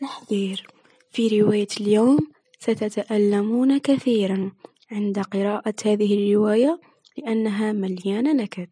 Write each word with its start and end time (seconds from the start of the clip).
تحذير 0.00 0.66
في 1.10 1.40
رواية 1.40 1.68
اليوم 1.80 2.18
ستتألمون 2.58 3.78
كثيرا 3.78 4.52
عند 4.92 5.18
قراءة 5.18 5.74
هذه 5.86 6.14
الرواية 6.14 6.80
لأنها 7.18 7.72
مليانة 7.72 8.32
نكد 8.32 8.68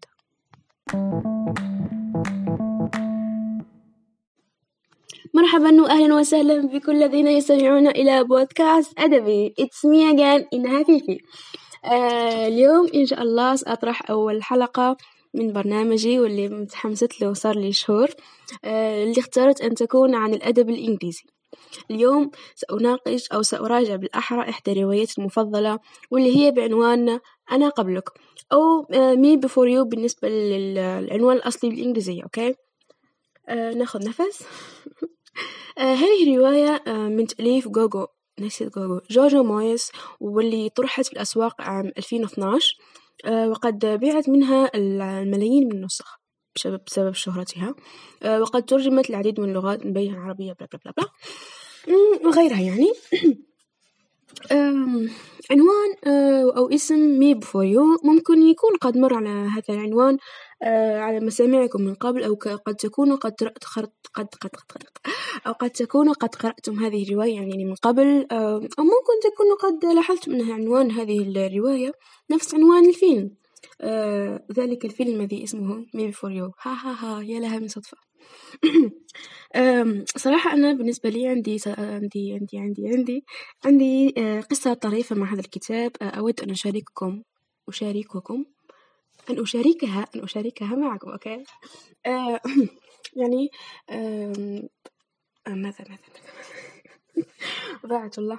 مرحبا 5.34 5.82
وأهلا 5.82 6.14
وسهلا 6.14 6.66
بكل 6.66 7.02
الذين 7.02 7.26
يستمعون 7.26 7.86
إلى 7.86 8.24
بودكاست 8.24 9.00
أدبي. 9.00 9.54
It's 9.60 9.88
me 9.88 10.14
again. 10.14 10.46
إنها 10.54 10.82
فيفي. 10.82 11.18
آه 11.84 12.48
اليوم 12.48 12.88
إن 12.94 13.06
شاء 13.06 13.22
الله 13.22 13.56
سأطرح 13.56 14.10
أول 14.10 14.42
حلقة. 14.42 14.96
من 15.34 15.52
برنامجي 15.52 16.20
واللي 16.20 16.48
متحمست 16.48 17.20
له 17.20 17.32
صار 17.32 17.58
لي 17.58 17.72
شهور 17.72 18.08
آه 18.64 19.04
اللي 19.04 19.20
اخترت 19.20 19.60
أن 19.60 19.74
تكون 19.74 20.14
عن 20.14 20.34
الأدب 20.34 20.70
الإنجليزي. 20.70 21.22
اليوم 21.90 22.30
سأناقش 22.54 23.28
أو 23.28 23.42
سأراجع 23.42 23.96
بالأحرى 23.96 24.50
إحدى 24.50 24.82
رواياتي 24.82 25.20
المفضلة 25.20 25.78
واللي 26.10 26.36
هي 26.36 26.50
بعنوان 26.50 27.20
أنا 27.52 27.68
قبلك 27.68 28.10
أو 28.52 28.86
Me 29.16 29.36
Before 29.36 29.68
You 29.68 29.84
بالنسبة 29.84 30.28
للعنوان 30.28 31.36
الأصلي 31.36 31.70
بالإنجليزية 31.70 32.22
okay؟ 32.22 32.54
آه 33.48 33.70
ناخذ 33.74 34.08
نفس. 34.08 34.42
آه 35.78 35.94
هذه 35.94 36.32
الرواية 36.32 36.82
آه 36.86 37.08
من 37.08 37.26
تأليف 37.26 37.68
جوجو 37.68 38.06
نسيت 38.40 38.74
جوجو 38.74 39.00
جوجو 39.10 39.42
مويس 39.42 39.92
واللي 40.20 40.68
طرحت 40.68 41.06
في 41.06 41.12
الأسواق 41.12 41.60
عام 41.60 41.92
2012 41.98 42.76
آه 42.80 43.01
وقد 43.26 43.86
بيعت 43.86 44.28
منها 44.28 44.70
الملايين 44.74 45.64
من 45.68 45.72
النسخ 45.72 46.20
بسبب, 46.56 46.80
بسبب 46.86 47.14
شهرتها. 47.14 47.74
آه 48.22 48.40
وقد 48.40 48.64
ترجمت 48.64 49.10
العديد 49.10 49.40
من 49.40 49.48
اللغات 49.48 49.86
من 49.86 49.92
بينها 49.92 50.16
العربية 50.16 50.52
بلا 50.52 50.68
بلا 50.72 50.92
بلا. 50.96 51.06
بلا 51.86 52.28
وغيرها 52.28 52.60
يعني. 52.60 52.92
عنوان 55.50 55.90
أو 56.56 56.68
اسم 56.68 57.18
مي 57.18 57.34
بفور 57.34 57.64
يو. 57.64 57.84
ممكن 58.04 58.42
يكون 58.42 58.76
قد 58.80 58.98
مر 58.98 59.14
على 59.14 59.28
هذا 59.28 59.64
العنوان 59.70 60.18
على 61.02 61.20
مسامعكم 61.20 61.82
من 61.82 61.94
قبل 61.94 62.24
أو 62.24 62.34
قد 62.66 62.74
تكونوا 62.74 63.16
قد 63.16 63.32
قد 63.32 63.88
قد 64.14 64.28
قد 64.40 64.56
قد 64.68 64.82
أو 65.46 65.52
قد 65.52 65.70
تكونوا 65.70 66.14
قد 66.14 66.34
قرأتم 66.34 66.84
هذه 66.84 67.08
الرواية 67.08 67.34
يعني 67.34 67.64
من 67.64 67.74
قبل 67.74 68.26
أو 68.32 68.84
ممكن 68.84 69.14
تكونوا 69.24 69.56
قد 69.62 69.84
لاحظتم 69.94 70.32
أن 70.32 70.50
عنوان 70.50 70.90
هذه 70.90 71.46
الرواية 71.46 71.92
نفس 72.30 72.54
عنوان 72.54 72.88
الفيلم. 72.88 73.41
ذلك 74.58 74.84
الفيلم 74.84 75.20
الذي 75.20 75.44
اسمه 75.44 75.86
Me 75.94 76.08
Before 76.08 76.32
You 76.32 76.52
ها 76.62 76.72
ها 76.72 77.18
ها 77.18 77.22
يا 77.22 77.40
لها 77.40 77.58
من 77.58 77.68
صدفة. 77.68 77.96
صراحة 80.24 80.52
أنا 80.52 80.72
بالنسبة 80.72 81.08
لي 81.10 81.28
عندي 81.28 81.58
عندي 81.78 82.32
عندي 82.34 82.58
عندي 82.58 82.88
عندي 82.88 83.24
عندي 83.64 84.10
قصة 84.50 84.74
طريفة 84.74 85.16
مع 85.16 85.32
هذا 85.32 85.40
الكتاب. 85.40 85.92
أود 86.02 86.40
أن 86.40 86.50
أشارككم 86.50 87.22
أشارككم 87.68 88.44
أن 89.30 89.40
أشاركها 89.40 90.06
أن 90.16 90.22
أشاركها 90.22 90.76
معكم 90.76 91.10
okay؟ 91.10 91.44
يعني 93.20 93.50
ماذا 95.48 95.84
ماذا 95.88 95.98
ضاعت 97.86 98.18
الله. 98.22 98.38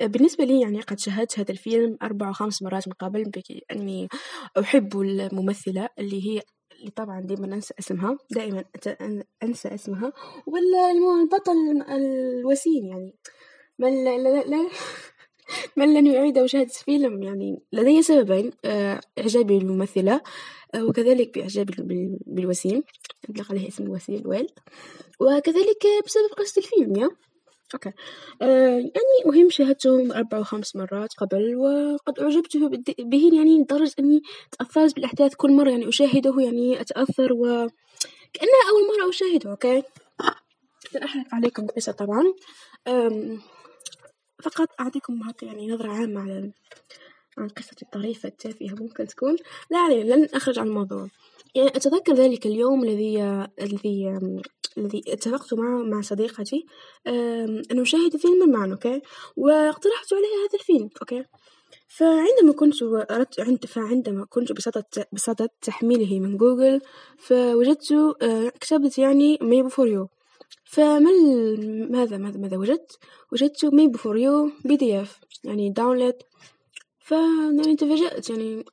بالنسبة 0.00 0.44
لي 0.44 0.60
يعني 0.60 0.80
قد 0.80 0.98
شاهدت 0.98 1.38
هذا 1.38 1.50
الفيلم 1.50 1.96
أربع 2.02 2.28
أو 2.28 2.32
خمس 2.32 2.62
مرات 2.62 2.88
من 2.88 2.94
قبل 2.94 3.30
أني 3.72 4.08
أحب 4.58 5.00
الممثلة 5.00 5.88
اللي 5.98 6.26
هي 6.26 6.42
اللي 6.80 6.90
طبعا 6.90 7.20
دائما 7.20 7.54
أنسى 7.54 7.74
اسمها 7.78 8.18
دائما 8.30 8.64
أنسى 9.42 9.74
اسمها 9.74 10.12
ولا 10.46 10.90
البطل 11.22 11.82
الوسيم 11.90 12.86
يعني. 12.86 13.14
من 13.78 14.04
لا 14.04 14.18
لا 14.18 14.42
لا 14.42 14.68
من 15.76 15.94
لن 15.94 16.06
يعيد 16.06 16.38
مشاهدة 16.38 16.70
الفيلم 16.70 17.22
يعني. 17.22 17.62
لدي 17.72 18.02
سببين 18.02 18.50
إعجابي 19.18 19.58
بالممثلة 19.58 20.20
وكذلك 20.76 21.38
بإعجابي 21.38 21.74
بالوسيم. 22.26 22.82
أطلق 23.30 23.50
عليه 23.52 23.68
اسم 23.68 23.84
الوسيم 23.84 24.22
ويل. 24.26 24.46
وكذلك 25.20 25.82
بسبب 26.06 26.30
قصة 26.38 26.58
الفيلم 26.58 26.96
يا. 26.96 27.08
okay. 27.76 27.92
آه 28.42 28.78
يعني 28.78 29.22
مهم 29.26 29.50
شاهدته 29.50 30.16
أربع 30.18 30.38
أو 30.38 30.44
خمس 30.44 30.76
مرات 30.76 31.12
قبل 31.18 31.56
وقد 31.56 32.18
أعجبت 32.20 32.56
به 32.98 33.30
يعني 33.32 33.60
لدرجة 33.60 33.94
أني 33.98 34.22
تأثرت 34.58 34.94
بالأحداث 34.94 35.34
كل 35.34 35.52
مرة 35.52 35.70
يعني 35.70 35.88
أشاهده 35.88 36.34
يعني 36.38 36.80
أتأثر 36.80 37.32
و 37.32 37.44
كأنها 38.32 38.62
أول 38.70 38.98
مرة 38.98 39.08
أشاهده 39.10 39.50
okay. 39.50 39.82
لن 40.94 41.02
أحرق 41.02 41.26
عليكم 41.32 41.62
القصة 41.62 41.92
طبعا. 41.92 42.22
فقط 44.42 44.68
أعطيكم 44.80 45.22
هكا 45.28 45.44
يعني 45.46 45.68
نظرة 45.68 45.88
عامة 45.88 46.20
على 46.20 46.52
عن 47.38 47.48
قصة 47.48 47.76
الطريفة 47.82 48.28
التافهة 48.28 48.74
ممكن 48.80 49.06
تكون. 49.06 49.36
لا 49.70 49.78
علينا 49.78 50.14
لن 50.14 50.28
أخرج 50.34 50.58
عن 50.58 50.66
الموضوع. 50.66 51.08
يعني 51.54 51.68
أتذكر 51.68 52.14
ذلك 52.14 52.46
اليوم 52.46 52.84
الذي 52.84 53.22
الذي 53.62 54.18
الذي 54.78 55.02
اتفقت 55.08 55.54
مع 55.54 55.82
مع 55.82 56.00
صديقتي 56.00 56.66
أن 57.06 57.80
أشاهد 57.80 58.16
فيلما 58.16 58.46
معا 58.46 58.72
okay؟ 58.72 59.00
واقترحت 59.36 60.12
عليها 60.12 60.48
هذا 60.48 60.58
الفيلم 60.60 60.90
okay؟ 61.02 61.24
فعندما 61.88 62.52
كنت 62.52 62.82
أردت 62.82 63.40
عند 63.40 63.66
فعندما 63.66 64.26
كنت 64.30 64.52
بصدد 64.52 64.84
بصدد 65.12 65.48
تحميله 65.62 66.20
من 66.20 66.36
جوجل 66.36 66.80
فوجدت 67.18 67.94
كتبت 68.60 68.98
يعني 68.98 69.38
Me 69.42 69.70
Before 69.70 69.88
You 69.88 70.08
فما 70.64 71.10
ماذا 71.90 72.18
ماذا 72.18 72.38
ماذا 72.38 72.56
وجدت؟ 72.56 72.98
وجدت 73.32 73.64
Me 73.64 73.92
Before 73.92 74.16
You 74.18 74.50
PDF 74.64 75.20
يعني 75.44 75.70
download 75.70 76.14
ف 76.98 77.10
يعني 77.10 77.76
تفاجأت 77.76 78.30
يعني 78.30 78.64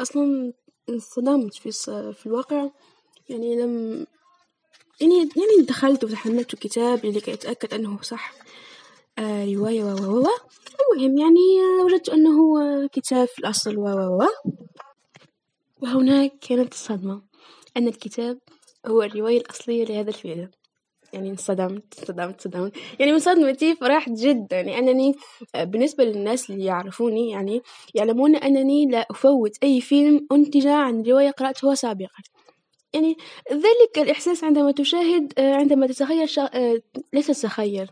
أصلا 0.00 0.52
انصدمت 0.88 1.54
في 1.54 1.72
في 2.12 2.26
الواقع 2.26 2.68
يعني 3.28 3.62
لم 3.62 4.06
يعني 5.00 5.14
يعني 5.16 5.66
دخلت 5.68 6.04
وتحملت 6.04 6.54
الكتاب 6.54 7.06
لكي 7.06 7.32
أتأكد 7.32 7.74
أنه 7.74 7.98
صح. 8.02 8.32
آه 9.18 9.54
رواية 9.54 9.84
و 9.84 9.88
و 9.88 10.20
و 10.22 10.26
المهم 10.94 11.18
يعني 11.18 11.62
وجدت 11.84 12.08
أنه 12.08 12.32
كتاب 12.86 13.28
في 13.28 13.38
الأصل 13.38 13.76
و 13.76 13.82
و 13.82 14.22
و 14.22 14.26
وهناك 15.82 16.32
كانت 16.40 16.72
الصدمة 16.72 17.22
أن 17.76 17.88
الكتاب 17.88 18.38
هو 18.86 19.02
الرواية 19.02 19.38
الأصلية 19.40 19.84
لهذا 19.84 20.08
الفيلم 20.08 20.50
يعني 21.12 21.30
انصدمت 21.30 21.98
انصدمت 21.98 22.46
انصدمت. 22.46 22.72
يعني 22.98 23.12
من 23.12 23.18
صدمتي 23.18 23.74
فرحت 23.74 24.10
جدا 24.10 24.62
لأنني 24.62 25.14
بالنسبة 25.56 26.04
للناس 26.04 26.50
اللي 26.50 26.64
يعرفوني 26.64 27.30
يعني 27.30 27.62
يعلمون 27.94 28.36
أنني 28.36 28.86
لا 28.86 29.06
أفوت 29.10 29.52
أي 29.62 29.80
فيلم 29.80 30.26
أنتج 30.32 30.66
عن 30.66 31.02
رواية 31.02 31.30
قرأتها 31.30 31.74
سابقا. 31.74 32.22
يعني 32.94 33.16
ذلك 33.52 33.98
الإحساس 33.98 34.44
عندما 34.44 34.72
تشاهد 34.72 35.32
عندما 35.38 35.86
تتخيل 35.86 36.28
شا... 36.28 36.50
ليس 37.12 37.26
تتخيل 37.26 37.90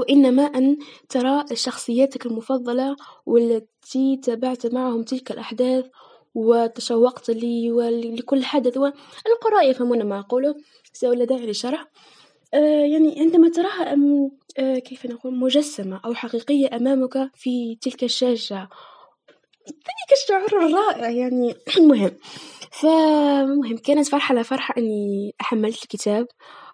وإنما 0.00 0.42
أن 0.42 0.78
ترى 1.08 1.44
شخصياتك 1.54 2.26
المفضلة 2.26 2.96
والتي 3.26 4.16
تابعت 4.16 4.66
معهم 4.66 5.02
تلك 5.02 5.30
الأحداث 5.30 5.84
وتشوقت 6.34 7.30
لي 7.30 7.72
ولكل 7.72 8.44
حدث. 8.44 8.76
والقراء 8.76 9.70
يفهمون 9.70 10.02
ما 10.02 10.18
أقوله 10.18 10.54
ولا 11.04 11.24
داعي 11.24 11.46
للشرح 11.46 11.86
آه 12.54 12.84
يعني 12.84 13.20
عندما 13.20 13.48
تراها 13.48 13.92
أم 13.92 14.30
آه 14.58 14.78
كيف 14.78 15.06
نقول 15.06 15.34
مجسمة 15.34 16.00
أو 16.04 16.14
حقيقية 16.14 16.76
أمامك 16.76 17.30
في 17.34 17.78
تلك 17.82 18.04
الشاشة. 18.04 18.68
ذلك 19.68 20.20
الشعور 20.22 20.66
الرائع 20.66 21.10
يعني 21.10 21.54
المهم 21.78 22.10
فمهم 22.70 23.76
كانت 23.76 24.08
فرحة 24.08 24.34
لا 24.34 24.42
فرحة 24.42 24.74
إني 24.78 25.34
حملت 25.40 25.82
الكتاب 25.82 26.26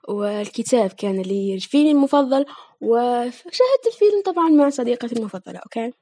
والكتاب 0.08 0.90
كان 0.90 1.22
لي 1.22 1.54
الفيلم 1.54 1.96
المفضل 1.96 2.46
وشاهدت 2.80 3.86
الفيلم 3.86 4.22
طبعا 4.24 4.48
مع 4.48 4.68
صديقتي 4.68 5.16
المفضلة 5.16 5.58
أوكي؟ 5.58 5.92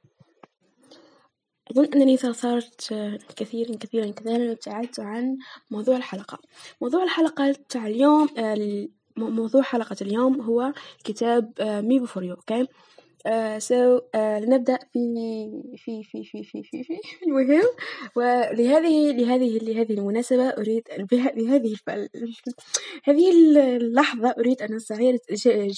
أظن 1.71 1.85
أنني 1.85 2.17
ثرثرت 2.17 2.93
كثيرا 3.35 3.75
كثيرا 3.75 4.11
كثيرا 4.11 4.49
وابتعدت 4.49 4.99
عن 4.99 5.37
موضوع 5.71 5.97
الحلقة. 5.97 6.39
موضوع 6.81 7.03
الحلقة 7.03 7.55
تاع 7.69 7.87
اليوم 7.87 8.29
موضوع 9.17 9.61
حلقة 9.61 9.95
اليوم 10.01 10.41
هو 10.41 10.73
كتاب 11.03 11.53
Me 11.61 11.99
Before 11.99 12.23
You 12.23 12.33
okay؟ 12.35 12.67
so 13.57 13.99
لنبدأ 14.15 14.79
في 14.93 15.03
في 15.77 16.03
في 16.03 16.23
في 16.23 16.43
في 16.43 16.63
في 16.63 16.83
في. 16.83 16.99
المهم 17.27 17.63
ولهذه 18.15 19.11
لهذه 19.11 19.59
لهذه 19.61 19.93
المناسبة 19.93 20.49
أريد 20.49 20.83
بهذه 21.11 21.75
هذه 23.07 23.31
اللحظة 23.31 24.29
أريد 24.39 24.61
أن 24.61 24.75
أستعير 24.75 25.17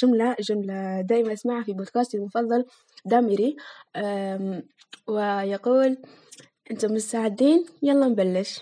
جملة 0.02 0.36
جملة 0.40 1.02
دائما 1.02 1.34
أسمعها 1.34 1.64
في 1.64 1.74
بودكاستي 1.74 2.18
المفضل 2.18 2.66
داميري. 3.06 3.56
ويقول 5.08 5.98
أنتم 6.72 6.94
مستعدين؟ 6.94 7.66
يلا 7.84 8.08
نبلش. 8.08 8.62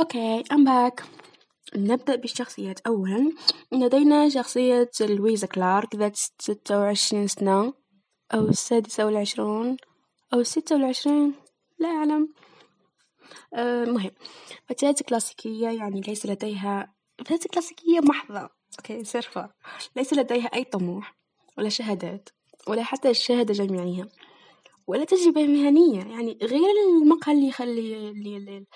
أوكي 0.00 0.44
I'm 0.52 0.64
back. 0.64 1.17
نبدأ 1.76 2.16
بالشخصيات. 2.16 2.80
أولا 2.86 3.32
لدينا 3.72 4.28
شخصية 4.28 4.90
لويزا 5.00 5.46
كلارك 5.46 5.96
ذات 5.96 6.16
ستة 6.16 6.78
وعشرين 6.78 7.26
سنة 7.26 7.72
أو 8.34 8.48
السادسة 8.48 9.06
والعشرون 9.06 9.76
أو 10.34 10.40
الستة 10.40 10.74
والعشرين 10.74 11.34
لا 11.78 11.88
أعلم. 11.88 12.28
أه 13.54 13.84
مهم. 13.84 14.10
فتاة 14.68 14.94
كلاسيكية 15.08 15.68
يعني 15.68 16.00
ليس 16.00 16.26
لديها 16.26 16.94
فتاة 17.20 17.48
كلاسيكية 17.52 18.00
محضة. 18.00 18.48
أوكي 18.78 19.04
صرفة. 19.04 19.50
ليس 19.96 20.12
لديها 20.12 20.46
أي 20.46 20.64
طموح 20.64 21.16
ولا 21.58 21.68
شهادات 21.68 22.28
ولا 22.68 22.82
حتى 22.82 23.10
الشهادة 23.10 23.54
جامعية 23.54 24.08
ولا 24.86 25.04
تجربة 25.04 25.46
مهنية. 25.46 26.00
يعني 26.00 26.38
غير 26.42 26.70
المقهى 26.88 27.34
اللي 27.34 27.48
يخلي 27.48 28.66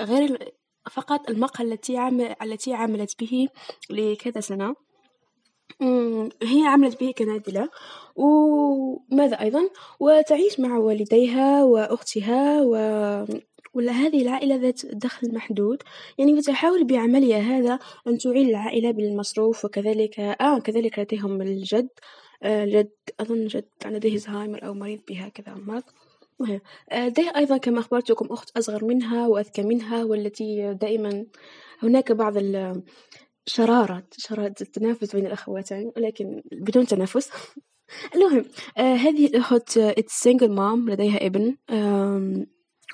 غير 0.00 0.52
فقط 0.90 1.30
المقهى 1.30 1.64
التي 1.64 1.96
عمل 1.96 2.34
التي 2.42 2.74
عملت 2.74 3.20
به 3.20 3.48
لكذا 3.90 4.40
سنة. 4.40 4.74
هي 6.42 6.66
عملت 6.66 7.00
به 7.00 7.12
كنادلة. 7.18 7.68
وماذا 8.16 9.40
أيضا؟ 9.40 9.68
وتعيش 10.00 10.60
مع 10.60 10.78
والديها 10.78 11.64
وأختها 11.64 12.62
و 12.62 12.74
ولا 13.74 13.92
هذه 13.92 14.22
العائلة 14.22 14.56
ذات 14.56 14.86
دخل 14.86 15.34
محدود. 15.34 15.82
يعني 16.18 16.34
وتحاول 16.34 16.84
بعملها 16.84 17.38
هذا 17.38 17.78
أن 18.06 18.18
تعين 18.18 18.48
العائلة 18.48 18.90
بالمصروف 18.90 19.64
وكذلك 19.64 20.20
آه 20.20 20.58
كذلك 20.58 20.98
لديهم 20.98 21.42
الجد. 21.42 21.88
آه 22.42 22.64
جد 22.64 22.90
أظن 23.20 23.46
جد 23.46 23.68
لديه 23.86 24.16
زهايمر 24.16 24.66
أو 24.66 24.74
مريض 24.74 25.00
بهكذا 25.08 25.52
أمراض 25.52 25.82
آه، 26.90 27.12
أيضا 27.36 27.56
كما 27.56 27.80
أخبرتكم 27.80 28.26
أخت 28.30 28.56
أصغر 28.56 28.84
منها 28.84 29.26
وأذكى 29.26 29.62
منها 29.62 30.04
والتي 30.04 30.74
دائما 30.74 31.26
هناك 31.82 32.12
بعض 32.12 32.34
الشرارات 33.46 34.14
شرارة 34.18 34.54
التنافس 34.60 35.16
بين 35.16 35.26
الأخواتين 35.26 35.92
ولكن 35.96 36.42
بدون 36.52 36.86
تنافس. 36.86 37.30
المهم 38.14 38.44
آه 38.78 38.94
هذه 38.94 39.26
الأخت 39.26 39.78
it's 39.78 40.28
single 40.28 40.50
mom 40.50 40.90
لديها 40.90 41.26
ابن 41.26 41.56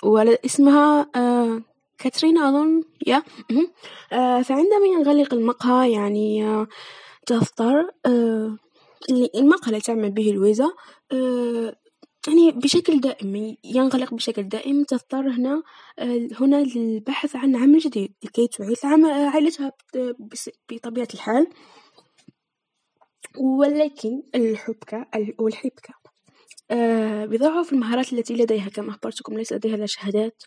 واسمها 0.03 1.11
آه 1.17 1.63
كاترينا 1.99 2.49
أظن؟ 2.49 2.83
يا 3.07 3.23
آه 4.13 4.43
فعندما 4.43 4.87
ينغلق 4.87 5.35
المقهى 5.35 5.93
يعني 5.93 6.45
آه 6.45 6.67
تضطر 7.27 7.91
آه 8.07 8.57
المقهى 9.35 9.69
اللي 9.69 9.81
تعمل 9.81 10.11
به 10.11 10.33
لويزا 10.35 10.71
آه 11.13 11.77
يعني 12.29 12.51
بشكل 12.51 13.01
دائم 13.01 13.57
ينغلق 13.65 14.15
بشكل 14.15 14.43
دائم 14.43 14.85
تضطر 14.85 15.31
هنا 15.31 15.63
آه، 15.99 16.29
هنا 16.41 16.57
للبحث 16.57 17.37
عن 17.37 17.57
عمل 17.57 17.79
جديد 17.79 18.15
لكي 18.25 18.47
تعيد 18.47 18.77
عمل 18.85 19.11
عائلتها 19.11 19.73
بطبيعة 20.71 21.09
الحال. 21.15 21.47
ولكن 23.39 24.23
الحبكة 24.35 25.07
أو 25.41 25.49
الحبكة 25.49 25.95
آه، 26.71 27.27
بضعف 27.27 27.73
المهارات 27.73 28.13
التي 28.13 28.35
لديها 28.35 28.69
كما 28.69 28.91
أخبرتكم 28.91 29.35
ليس 29.35 29.53
لديها 29.53 29.77
لا 29.77 29.87
شهادات 29.87 30.43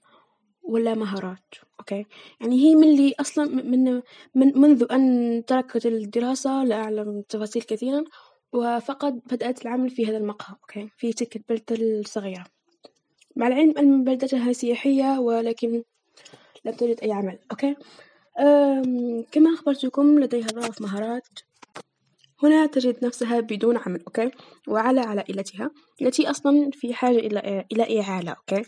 ولا 0.64 0.96
مهارات 0.96 1.56
okay؟ 1.80 2.06
يعني 2.42 2.56
هي 2.56 2.76
من 2.76 2.84
اللي 2.84 3.14
أصلا 3.20 3.46
من, 3.46 4.02
من 4.36 4.60
منذ 4.60 4.86
أن 4.92 5.44
تركت 5.48 5.86
الدراسة 5.86 6.64
لا 6.64 6.76
أعلم 6.76 7.24
تفاصيل 7.30 7.62
كثيرا 7.62 8.04
وفقط 8.54 9.14
بدأت 9.14 9.62
العمل 9.62 9.90
في 9.90 10.06
هذا 10.06 10.18
المقهى 10.18 10.56
okay؟ 10.62 10.90
في 10.98 11.14
تلك 11.14 11.36
البلدة 11.36 11.76
الصغيرة. 12.00 12.46
مع 13.36 13.48
العلم 13.48 13.78
أن 13.78 14.04
بلدتها 14.04 14.54
سياحية 14.54 15.20
ولكن 15.20 15.84
لم 16.66 16.74
تجد 16.74 17.00
أي 17.04 17.12
عمل 17.12 17.40
okay؟ 17.52 17.76
كما 19.32 19.54
أخبرتكم 19.54 20.20
لديها 20.20 20.48
ضعف 20.48 20.82
مهارات. 20.82 21.28
هنا 22.44 22.66
تجد 22.66 23.06
نفسها 23.06 23.40
بدون 23.40 23.78
عمل 23.78 24.04
okay؟ 24.08 24.32
وعلى 24.68 25.02
عائلتها 25.02 25.72
التي 26.02 26.30
أصلا 26.30 26.72
في 26.74 26.94
حاجة 26.94 27.18
إلى 27.18 27.66
إلى 27.72 28.02
إعالة 28.02 28.32
okay؟ 28.32 28.64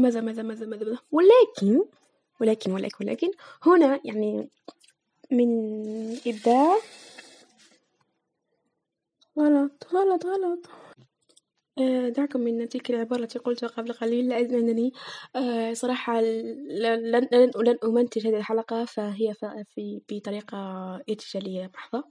ماذا 0.00 0.20
ماذا 0.20 0.42
ماذا 0.42 0.66
ماذا؟ 0.66 0.98
ولكن 1.10 1.84
ولكن 2.40 2.72
ولكن 2.72 3.06
ولكن 3.06 3.30
هنا 3.62 4.00
يعني 4.04 4.50
من 5.30 5.48
إبداع. 6.26 6.78
غلط 9.38 9.86
غلط 9.94 10.26
غلط. 10.26 10.68
آه، 11.78 12.08
دعكم 12.08 12.40
من 12.40 12.68
تلك 12.68 12.90
العبارة 12.90 13.20
التي 13.20 13.38
قلتها 13.38 13.66
قبل 13.66 13.92
قليل 13.92 14.28
لأنني 14.28 14.92
آه، 15.36 15.72
صراحة 15.72 16.20
لن, 16.20 17.28
لن, 17.32 17.78
أمنتج 17.84 18.26
هذه 18.26 18.36
الحلقة 18.36 18.84
فهي 18.84 19.34
في 19.74 20.00
بطريقة 20.10 20.56
ارتجالية 21.10 21.70
محضة 21.74 22.04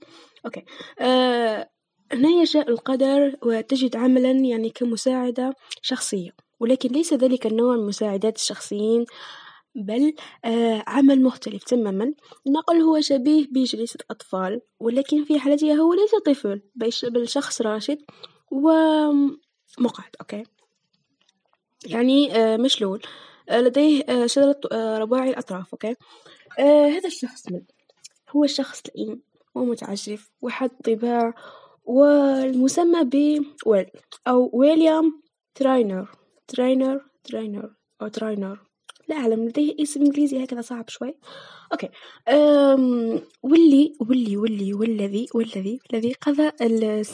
أوكي. 0.44 0.64
آه، 1.00 1.70
هنا 2.12 2.28
يشاء 2.28 2.70
القدر 2.70 3.36
وتجد 3.42 3.96
عملا 3.96 4.30
يعني 4.30 4.70
كمساعدة 4.70 5.54
شخصية. 5.82 6.30
ولكن 6.60 6.88
ليس 6.88 7.14
ذلك 7.14 7.46
النوع 7.46 7.74
من 7.74 7.80
المساعدات 7.80 8.36
الشخصيين. 8.36 9.04
بل 9.78 10.14
آه 10.44 10.84
عمل 10.86 11.22
مختلف 11.22 11.64
تماما. 11.64 12.14
نقل 12.46 12.76
هو 12.76 13.00
شبيه 13.00 13.46
بجلسة 13.50 13.98
أطفال 14.10 14.60
ولكن 14.80 15.24
في 15.24 15.38
حالته 15.38 15.74
هو 15.74 15.94
ليس 15.94 16.14
طفل 16.26 16.60
بل 17.10 17.28
شخص 17.28 17.62
راشد 17.62 17.98
ومقعد 18.50 20.16
okay؟ 20.20 20.42
يعني 21.86 22.36
آه 22.36 22.56
مشلول. 22.56 23.02
آه 23.48 23.60
لديه 23.60 24.04
آه 24.72 24.98
رباعي 24.98 25.30
الأطراف 25.30 25.72
أوكي؟ 25.72 25.94
هذا 26.94 27.06
الشخص 27.06 27.52
من 27.52 27.62
هو 28.30 28.46
شخص 28.46 28.82
لئيم 28.86 29.22
ومتعجرف 29.54 30.30
وحاد 30.42 30.70
طباع 30.84 31.34
والمسمى 31.84 33.04
ب 33.04 33.44
ويل 33.66 33.86
أو 34.28 34.50
ويليام 34.52 35.22
تراينر. 35.54 36.08
تراينر 36.48 37.00
تراينر 37.24 37.74
أو 38.02 38.08
تراينر. 38.08 38.67
لا 39.08 39.16
أعلم 39.16 39.48
لديه 39.48 39.74
اسم 39.82 40.00
إنجليزي 40.02 40.44
هكذا 40.44 40.60
صعب 40.60 40.88
شوي. 40.88 41.14
okay. 41.72 41.88
أم 42.28 43.20
واللي 43.42 43.92
واللي 44.00 44.36
واللي 44.36 44.74
والذي 44.74 45.26
والذي 45.34 45.80
الذي 45.92 46.12
قضى 46.12 46.50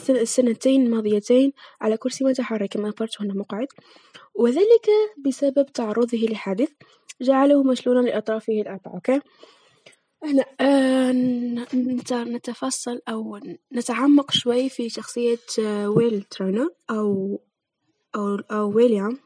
السنتين 0.09 0.85
الماضيتين 0.85 1.53
على 1.81 1.97
كرسي 1.97 2.23
متحرك 2.23 2.69
كما 2.69 2.89
أخبرت 2.89 3.21
هنا 3.21 3.33
مقعد. 3.33 3.67
وذلك 4.35 4.87
بسبب 5.25 5.65
تعرضه 5.65 6.17
لحادث 6.17 6.69
جعله 7.21 7.63
مشلولا 7.63 8.09
لأطرافه 8.09 8.53
الأربعة. 8.53 8.93
أوكي. 8.93 9.21
هنا 10.23 10.45
آه 10.59 11.11
نتفصل 12.23 13.01
أو 13.09 13.39
نتعمق 13.73 14.31
شوي 14.31 14.69
في 14.69 14.89
شخصية 14.89 15.37
آه 15.59 15.89
ويل 15.89 16.21
ترينر 16.23 16.69
أو 16.89 17.39
أو, 18.15 18.35
أو 18.51 18.71
ويليام. 18.75 19.17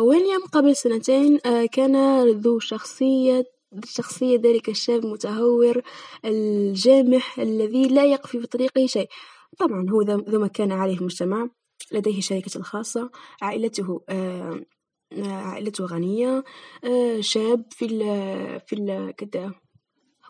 ويليام 0.00 0.42
قبل 0.52 0.76
سنتين 0.76 1.38
آه 1.46 1.66
كان 1.66 2.24
ذو 2.30 2.58
شخصية 2.58 3.44
شخصية 3.84 4.38
ذلك 4.38 4.68
الشاب 4.68 5.04
المتهور 5.04 5.82
الجامح 6.24 7.38
الذي 7.38 7.88
لا 7.88 8.04
يقفي 8.04 8.40
في 8.40 8.46
طريقه 8.46 8.86
شيء. 8.86 9.08
طبعا 9.58 9.86
هو 9.90 10.02
ذو 10.02 10.40
ما 10.40 10.46
كان 10.46 10.72
عليه 10.72 10.98
المجتمع 10.98 11.48
لديه 11.92 12.20
شركة 12.20 12.62
خاصة 12.62 13.10
عائلته 13.42 14.00
آه 14.08 14.60
عائلته 15.26 15.84
غنية 15.84 16.44
آه 16.84 17.20
شاب 17.20 17.64
في 17.70 17.84
ال 17.84 18.00
في 18.66 18.72
ال 18.76 19.12
كده 19.16 19.52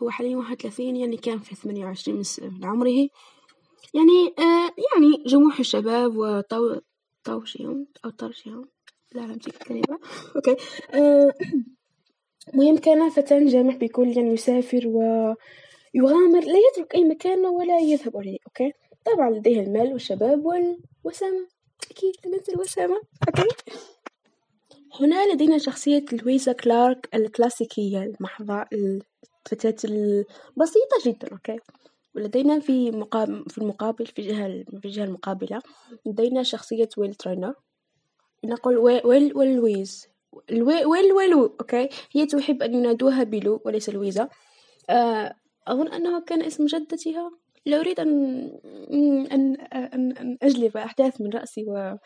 هو 0.03 0.09
حاليا 0.09 0.37
واحد 0.37 0.57
وثلاثين 0.57 0.95
يعني 0.95 1.17
كان 1.17 1.39
في 1.39 1.55
ثمانية 1.55 1.85
وعشرين 1.85 2.21
من 2.41 2.65
عمره. 2.65 3.07
يعني 3.93 4.33
آه 4.39 4.71
يعني 4.93 5.23
جموح 5.25 5.59
الشباب 5.59 6.17
وطو 6.17 6.79
طوشيهم 7.25 7.87
أو 8.05 8.09
طرشيهم 8.09 8.69
لا 9.15 9.23
أمسك 9.25 9.47
الكلمة. 9.61 9.99
okay. 10.35 10.55
أه 10.93 11.31
مهم 12.53 12.77
كان 12.77 13.09
فتى 13.09 13.45
جامح 13.45 13.75
بكل 13.75 14.07
يعني 14.17 14.33
يسافر 14.33 14.87
ويغامر 14.87 16.39
لا 16.45 16.59
يترك 16.71 16.95
أي 16.95 17.03
مكان 17.03 17.45
ولا 17.45 17.79
يذهب 17.79 18.17
إليه 18.17 18.37
okay؟ 18.47 18.71
طبعا 19.05 19.29
لديه 19.29 19.59
المال 19.59 19.93
والشباب 19.93 20.45
والوسامة 20.45 21.47
أكيد 21.91 22.13
ننسى 22.25 22.51
الوسامة. 22.51 23.01
okay. 23.27 23.55
هنا 24.99 25.33
لدينا 25.33 25.57
شخصية 25.57 26.05
لويزا 26.11 26.51
كلارك 26.51 27.09
الكلاسيكية 27.15 28.03
المحضة 28.03 28.65
الفتاة 28.73 29.89
البسيطة 29.89 30.97
جدا 31.05 31.27
okay؟ 31.31 31.59
ولدينا 32.15 32.59
في 32.59 32.91
مقابل 32.91 33.45
في 33.49 33.57
المقابل 33.57 34.05
في 34.05 34.19
الجهة 34.19 34.63
في 34.79 34.85
الجهة 34.85 35.03
المقابلة. 35.03 35.61
لدينا 36.05 36.43
شخصية 36.43 36.89
ويل 36.97 37.13
ترينر 37.13 37.53
نقول 38.45 38.77
ويل 38.77 39.37
ولويزا 39.37 40.07
ويل 40.61 41.13
ولو 41.13 41.45
okay 41.45 41.89
هي 42.11 42.25
تحب 42.25 42.63
أن 42.63 42.73
ينادوها 42.73 43.23
بلو 43.23 43.61
وليس 43.65 43.89
لويزا 43.89 44.29
آه 44.89 45.35
أظن 45.67 45.87
أنه 45.87 46.21
كان 46.21 46.41
اسم 46.41 46.65
جدتها. 46.65 47.31
لا 47.65 47.79
أريد 47.79 47.99
أن 47.99 48.09
أن 49.31 49.55
أن, 49.61 50.11
أن 50.11 50.37
أجلب 50.43 50.77
أحداث 50.77 51.21
من 51.21 51.29
رأسي 51.29 51.65
و 51.67 51.97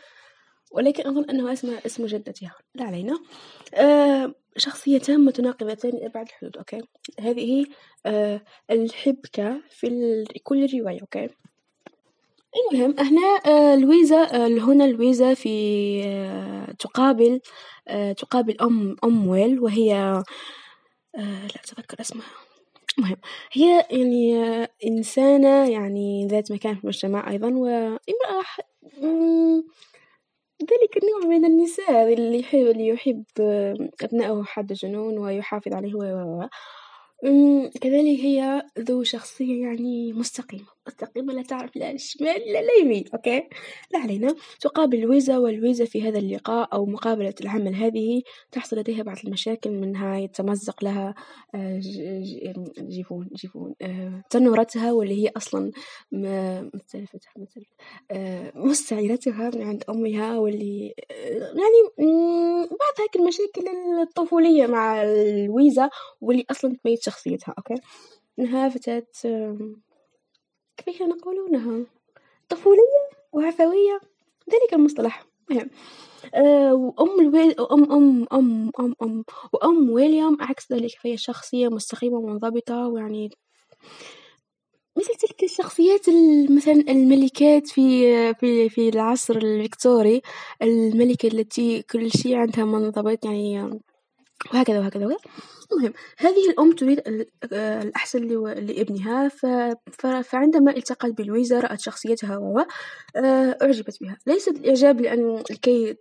ولكن 0.71 1.07
أظن 1.07 1.29
أنه 1.29 1.53
اسم 1.53 1.77
اسم 1.85 2.05
جدتها 2.05 2.55
لا 2.75 2.83
علينا. 2.85 3.19
آه 3.73 4.33
شخصيتان 4.57 5.25
متناقضتان 5.25 5.91
لأبعد 5.91 6.25
الحدود 6.27 6.57
okay؟ 6.57 6.81
هذه 7.19 7.65
آه 8.05 8.41
الحبكة 8.71 9.61
في 9.69 10.25
كل 10.43 10.79
رواية 10.79 11.01
أوكي؟ 11.01 11.29
المهم 12.71 12.95
هنا 12.99 13.39
آه 13.45 13.75
لويزا 13.75 14.23
آه 14.23 14.47
هنا 14.47 14.83
لويزا 14.83 15.33
في 15.33 15.49
آه 16.05 16.71
تقابل 16.79 17.39
آه 17.87 18.11
تقابل 18.11 18.57
أم 18.61 18.95
أم 19.03 19.27
ويل 19.27 19.59
وهي 19.59 19.93
آه 19.95 20.23
لا 21.15 21.61
أتذكر 21.63 22.01
اسمها. 22.01 22.25
المهم 22.97 23.17
هي 23.51 23.85
يعني 23.91 24.43
آه 24.43 24.69
إنسانة 24.85 25.69
يعني 25.69 26.27
ذات 26.27 26.51
مكان 26.51 26.75
في 26.75 26.83
المجتمع 26.83 27.31
أيضا 27.31 27.47
وامرأة 27.47 28.43
ذلك 30.71 31.03
النوع 31.03 31.37
من 31.37 31.45
النساء 31.45 32.13
اللي 32.13 32.39
يحب 32.39 32.59
اللي 32.59 32.87
يحب 32.87 33.23
أبنائه 34.01 34.43
حد 34.43 34.71
الجنون 34.71 35.17
ويحافظ 35.17 35.73
عليه 35.73 35.95
و 35.95 36.03
و 36.03 37.69
كذلك 37.81 38.19
هي 38.19 38.63
ذو 38.79 39.03
شخصية 39.03 39.61
يعني 39.61 40.13
مستقيمة. 40.13 40.78
مستقيمة 40.89 41.33
لا 41.33 41.41
تعرف 41.41 41.75
لا 41.75 41.91
الشمال 41.91 42.53
لا 42.53 42.59
اليمين 42.59 43.05
okay؟ 43.13 43.43
لا 43.91 43.99
علينا. 43.99 44.35
تقابل 44.59 44.99
لويزا 44.99 45.37
ولويزا 45.37 45.85
في 45.85 46.01
هذا 46.01 46.19
اللقاء 46.19 46.73
أو 46.73 46.85
مقابلة 46.85 47.33
العمل 47.41 47.75
هذه 47.75 48.21
تحصل 48.51 48.77
لديها 48.77 49.03
بعض 49.03 49.17
المشاكل 49.25 49.71
منها 49.71 50.17
يتمزق 50.17 50.83
لها 50.83 51.15
آه، 51.55 51.79
jupon 52.79 53.29
jupon 53.33 53.75
آه، 53.81 54.23
تنورتها 54.29 54.91
واللي 54.91 55.23
هي 55.23 55.31
أصلا 55.37 55.71
مختلستها 56.73 57.31
آه، 58.11 58.51
مستعيرتها 58.55 59.49
من 59.55 59.61
عند 59.61 59.83
أمها 59.89 60.37
واللي 60.37 60.93
يعني 61.39 61.79
بعض 62.69 62.99
هيك 62.99 63.15
المشاكل 63.15 63.67
الطفولية 64.01 64.67
مع 64.67 65.03
لويزا 65.03 65.89
واللي 66.21 66.45
أصلا 66.51 66.75
تميز 66.83 66.99
شخصيتها 67.01 67.53
okay؟ 67.57 67.81
إنها 68.39 68.69
فتاة 68.69 69.07
كيف 70.81 71.01
نقولونها 71.01 71.85
طفولية 72.49 73.09
وعفوية 73.33 73.99
ذلك 74.49 74.73
المصطلح. 74.73 75.25
مهم. 75.49 75.69
أه 76.35 76.73
وأم 76.73 77.19
الويل 77.19 77.55
أم 77.59 77.91
أم 77.91 78.27
أم 78.33 78.71
أم 78.79 78.95
أم 79.01 79.23
وأم 79.53 79.89
ويليام 79.89 80.37
عكس 80.41 80.71
ذلك 80.71 80.91
فهي 81.03 81.17
شخصية 81.17 81.67
مستقيمة 81.67 82.17
ومنضبطة 82.17 82.87
ويعني 82.87 83.29
مثل 84.97 85.15
تلك 85.15 85.43
الشخصيات 85.43 86.05
مثلا 86.49 86.73
الملكات 86.73 87.67
في 87.67 88.33
في 88.33 88.69
في 88.69 88.89
العصر 88.89 89.37
الفيكتوري 89.37 90.21
الملكة 90.61 91.27
التي 91.27 91.81
كل 91.81 92.11
شيء 92.11 92.35
عندها 92.35 92.65
منضبط 92.65 93.25
يعني 93.25 93.79
وهكذا 94.53 94.79
وهكذا 94.79 95.05
وهكذا 95.05 95.31
المهم 95.71 95.93
هذه 96.17 96.49
الأم 96.49 96.71
تريد 96.71 97.01
آه، 97.53 97.81
الأحسن 97.81 98.27
لابنها 98.53 99.29
فعندما 100.23 100.71
التقت 100.71 101.11
بلويزا 101.11 101.59
رأت 101.59 101.79
شخصيتها 101.79 102.37
و 102.37 102.59
آه، 103.15 103.57
أعجبت 103.61 103.97
بها. 104.01 104.17
ليس 104.27 104.47
الإعجاب 104.47 105.01
لأن 105.01 105.43
لكي 105.51 105.97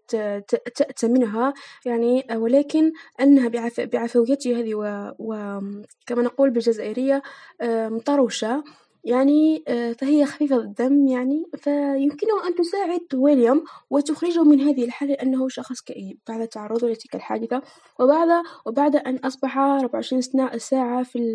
تأتمنها 0.75 1.55
يعني 1.87 2.27
ولكن 2.33 2.93
أنها 3.21 3.49
بعفويتها 3.79 4.61
هذه 4.61 4.75
وكما 5.19 6.23
نقول 6.23 6.51
بالجزائرية 6.51 7.23
آه، 7.61 7.89
مطروشة. 7.89 8.65
يعني 9.05 9.65
آه، 9.69 9.93
فهي 9.93 10.27
خفيفة 10.27 10.57
الدم 10.57 11.07
يعني 11.07 11.45
فيمكنها 11.57 12.49
أن 12.49 12.55
تساعد 12.55 13.15
ويليام 13.15 13.65
وتخرجه 13.91 14.43
من 14.43 14.61
هذه 14.61 14.85
الحالة 14.85 15.15
لأنه 15.15 15.49
شخص 15.49 15.81
كئيب 15.81 16.19
بعد 16.29 16.49
تعرضه 16.49 16.89
لتلك 16.89 17.15
الحادثة. 17.15 17.63
وبعد 18.01 18.29
وبعد 18.67 18.97
أن 18.97 19.17
أصبح 19.17 19.59
24 19.59 20.23
ساعة 20.59 21.03
في 21.03 21.19
ال 21.19 21.35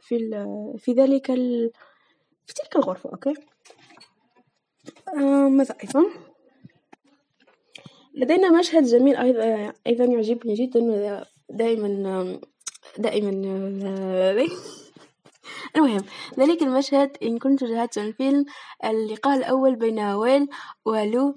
في 0.00 0.16
ال 0.16 0.74
في 0.78 0.92
ذلك 0.92 1.30
ال 1.30 1.70
في 2.46 2.54
تلك 2.54 2.76
الغرفة 2.76 3.10
أوكي؟ 3.10 3.34
ماذا 5.48 5.74
أيضا 5.84 6.04
لدينا 8.14 8.58
مشهد 8.58 8.84
جميل 8.84 9.16
أيضا 9.16 9.72
أيضا 9.86 10.04
يعجبني 10.04 10.54
جدا 10.54 11.24
دائما 11.50 12.40
دائما 12.98 13.42
آه، 13.84 14.46
المهم 15.76 16.04
ذلك 16.38 16.62
المشهد 16.62 17.16
إن 17.22 17.38
كنت 17.38 17.64
شاهدت 17.64 17.98
الفيلم 17.98 18.44
اللقاء 18.84 19.36
الأول 19.38 19.76
بين 19.76 19.98
ويل 20.00 20.48
ولو 20.84 21.34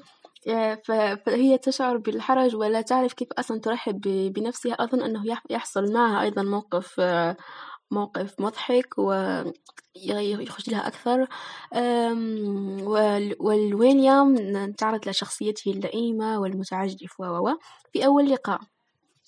آه، 0.47 0.81
فهي 1.25 1.57
تشعر 1.57 1.97
بالحرج 1.97 2.55
ولا 2.55 2.81
تعرف 2.81 3.13
كيف 3.13 3.27
أصلا 3.37 3.59
ترحب 3.59 4.01
بنفسها 4.35 4.73
أظن 4.73 5.01
أنه 5.01 5.37
يحصل 5.49 5.93
معها 5.93 6.21
أيضا 6.21 6.43
موقف 6.43 6.95
آه، 6.99 7.37
موقف 7.91 8.39
مضحك 8.39 8.97
ويخرج 8.97 10.69
لها 10.69 10.87
أكثر. 10.87 11.27
والويليام 13.39 14.35
تعرض 14.71 15.09
لشخصيته 15.09 15.71
اللئيمة 15.71 16.39
والمتعجرف 16.39 17.19
و 17.19 17.49
في 17.93 18.05
أول 18.05 18.29
لقاء. 18.29 18.59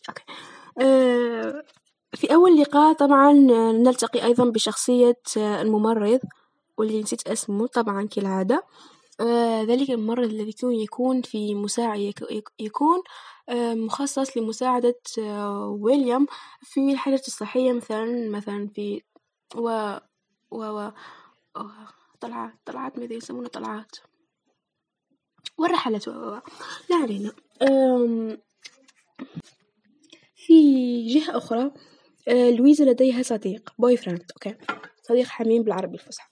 أوكي. 0.10 0.24
آه، 2.18 2.20
في 2.20 2.34
أول 2.34 2.62
لقاء 2.62 2.94
طبعا 2.94 3.34
نلتقي 3.72 4.24
أيضا 4.24 4.46
بشخصية 4.50 5.22
الممرض 5.38 6.20
واللي 6.78 7.02
نسيت 7.02 7.28
اسمه 7.28 7.68
طبعا 7.68 8.08
كالعادة. 8.08 8.64
آه، 9.20 9.64
ذلك 9.64 9.92
الممرض 9.92 10.30
الذي 10.30 10.54
يكون 10.64 11.22
في 11.22 11.56
مساعد 11.56 12.14
يكون 12.60 13.02
آه، 13.50 13.74
مخصص 13.74 14.38
لمساعدة 14.38 15.00
آه، 15.20 15.78
ويليام 15.82 16.28
في 16.62 16.92
الحالة 16.92 17.22
الصحية 17.28 17.74
مثلا 17.74 18.30
مثلا 18.30 18.68
في 18.68 19.02
و 19.56 19.98
و, 20.52 20.64
و... 20.64 20.92
طلعات 22.20 22.54
طلعات 22.66 23.00
ماذا 23.00 23.14
يسمونه 23.14 23.48
طلعات. 23.48 23.96
والرحلات 25.58 26.08
لا 26.08 26.96
علينا. 27.04 27.32
في 30.36 31.08
جهة 31.08 31.38
أخرى 31.38 31.62
آه، 31.62 31.72
لويزا 32.28 32.86
لديها 32.86 33.22
صديق 33.24 33.74
boyfriend 33.80 34.24
okay. 34.32 34.58
صديق 35.02 35.26
حميم 35.26 35.64
بالعربي 35.64 35.94
الفصحى. 35.94 36.30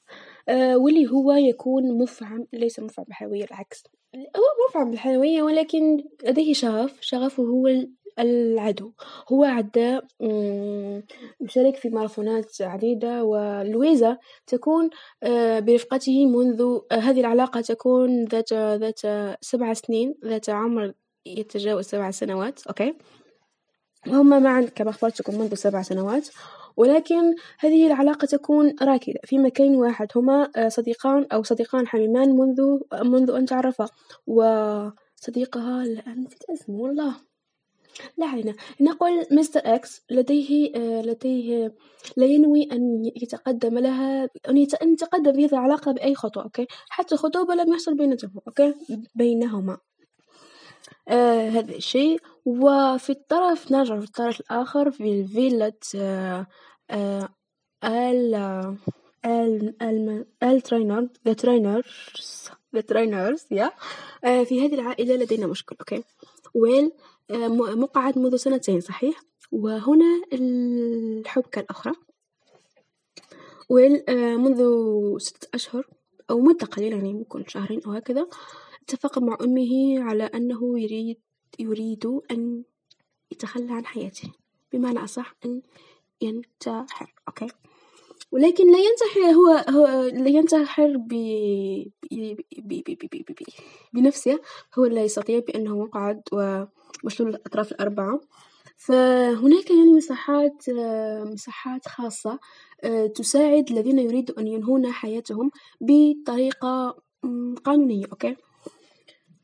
آه، 0.49 0.77
واللي 0.77 1.11
هو 1.11 1.31
يكون 1.31 1.97
مفعم 1.97 2.45
ليس 2.53 2.79
مفعم 2.79 3.05
بالحيوية 3.05 3.43
العكس. 3.43 3.83
هو 4.15 4.69
مفعم 4.69 4.91
بالحيوية 4.91 5.43
ولكن 5.43 6.03
لديه 6.23 6.53
شغف. 6.53 6.97
شغفه 7.01 7.43
هو 7.43 7.85
العدو. 8.19 8.91
هو 9.31 9.43
عداء 9.43 10.05
يشارك 11.41 11.75
في 11.75 11.89
ماراثونات 11.89 12.61
عديدة. 12.61 13.23
ولويزا 13.23 14.17
تكون 14.47 14.89
آه، 15.23 15.59
برفقته 15.59 16.25
منذ 16.25 16.79
هذه 16.91 17.19
العلاقة 17.19 17.61
تكون 17.61 18.25
ذات 18.25 18.53
ذات 18.53 18.99
سبع 19.41 19.73
سنين 19.73 20.15
ذات 20.25 20.49
عمر 20.49 20.93
يتجاوز 21.25 21.85
سبع 21.85 22.11
سنوات 22.11 22.67
okay. 22.67 22.93
هما 24.07 24.39
معا 24.39 24.61
كما 24.61 24.89
أخبرتكم 24.89 25.39
منذ 25.39 25.53
سبع 25.53 25.81
سنوات 25.81 26.27
ولكن 26.77 27.35
هذه 27.59 27.87
العلاقة 27.87 28.25
تكون 28.25 28.75
راكدة. 28.81 29.19
في 29.23 29.37
مكان 29.37 29.75
واحد 29.75 30.07
هما 30.15 30.49
آه، 30.55 30.67
صديقان 30.67 31.27
أو 31.33 31.43
صديقان 31.43 31.87
حميمان 31.87 32.29
منذ 32.29 32.79
منذ 33.03 33.31
أن 33.31 33.45
تعرفا. 33.45 33.87
وصديقها 34.27 35.83
نسيت 36.17 36.43
اسمه 36.49 36.75
والله. 36.75 37.15
لا 38.17 38.25
علينا. 38.25 38.55
نقول 38.81 39.25
Mister 39.31 39.61
X 39.63 40.01
لديه 40.11 40.71
آه، 40.75 41.01
لديه 41.01 41.73
لا 42.17 42.25
ينوي 42.25 42.69
أن 42.71 43.11
يتقدم 43.15 43.77
لها 43.77 44.29
أن 44.49 44.57
يتقدم 44.57 45.33
في 45.33 45.45
هذه 45.45 45.53
العلاقة 45.53 45.91
بأي 45.91 46.15
خطوة 46.15 46.43
okay؟ 46.43 46.67
حتى 46.89 47.17
خطوبة 47.17 47.55
لم 47.55 47.73
يحصل 47.73 47.95
بينهم 47.95 48.17
okay؟ 48.47 48.73
بينهما. 49.15 49.77
آه 51.07 51.49
هذا 51.49 51.75
الشيء. 51.75 52.19
وفي 52.45 53.09
الطرف 53.09 53.71
نرجع 53.71 53.99
في 53.99 54.05
الطرف 54.05 54.39
الآخر 54.39 54.91
في 54.91 55.27
فيلة 55.27 55.73
آه 55.95 56.47
آه 56.91 57.29
ال 57.83 58.35
ال 59.25 59.75
ال 59.81 60.25
the 61.25 61.33
Traynors 61.33 62.49
the 62.75 62.81
Traynors 62.81 63.45
يا 63.51 63.71
في 64.21 64.65
هذه 64.65 64.75
العائلة 64.75 65.15
لدينا 65.15 65.47
مشكل 65.47 65.75
okay 65.79 66.03
ويل 66.53 66.91
آه 67.31 67.47
مقعد 67.75 68.19
منذ 68.19 68.35
سنتين 68.35 68.81
صحيح؟ 68.81 69.21
وهنا 69.51 70.21
الحبكة 70.33 71.59
الأخرى. 71.59 71.93
ويل 73.69 74.03
آه 74.09 74.35
منذ 74.35 74.61
ستة 75.17 75.47
أشهر 75.53 75.87
أو 76.29 76.39
مدة 76.39 76.65
قليلة 76.67 76.95
يعني 76.95 77.13
ممكن 77.13 77.43
شهرين 77.47 77.81
أو 77.85 77.91
هكذا 77.91 78.27
أتفق 78.89 79.19
مع 79.19 79.37
أمه 79.41 80.03
على 80.03 80.23
أنه 80.23 80.79
يريد 80.79 81.17
يريد 81.59 82.05
أن 82.31 82.63
يتخلى 83.31 83.73
عن 83.73 83.85
حياته 83.85 84.31
بمعنى 84.73 85.03
أصح 85.03 85.35
أن 85.45 85.61
ينتحر 86.21 87.13
أوكي؟ 87.27 87.47
ولكن 88.31 88.71
لا 88.71 88.77
ينتحر 88.77 89.21
هو, 89.21 89.47
هو 89.69 90.09
لا 90.13 90.29
ينتحر 90.29 90.97
ب 90.97 91.13
بنفسه 93.93 94.39
هو 94.79 94.85
لا 94.85 95.03
يستطيع 95.03 95.39
بأنه 95.39 95.77
مقعد 95.77 96.21
ومشلول 96.31 97.29
الأطراف 97.29 97.71
الأربعة. 97.71 98.21
فهناك 98.77 99.69
يعني 99.71 99.93
مساحات 99.93 100.69
مساحات 101.33 101.87
خاصة 101.87 102.39
تساعد 103.15 103.71
الذين 103.71 103.99
يريدوا 103.99 104.39
أن 104.39 104.47
ينهون 104.47 104.91
حياتهم 104.91 105.51
بطريقة 105.81 106.97
قانونية 107.65 108.05
okay؟ 108.11 108.35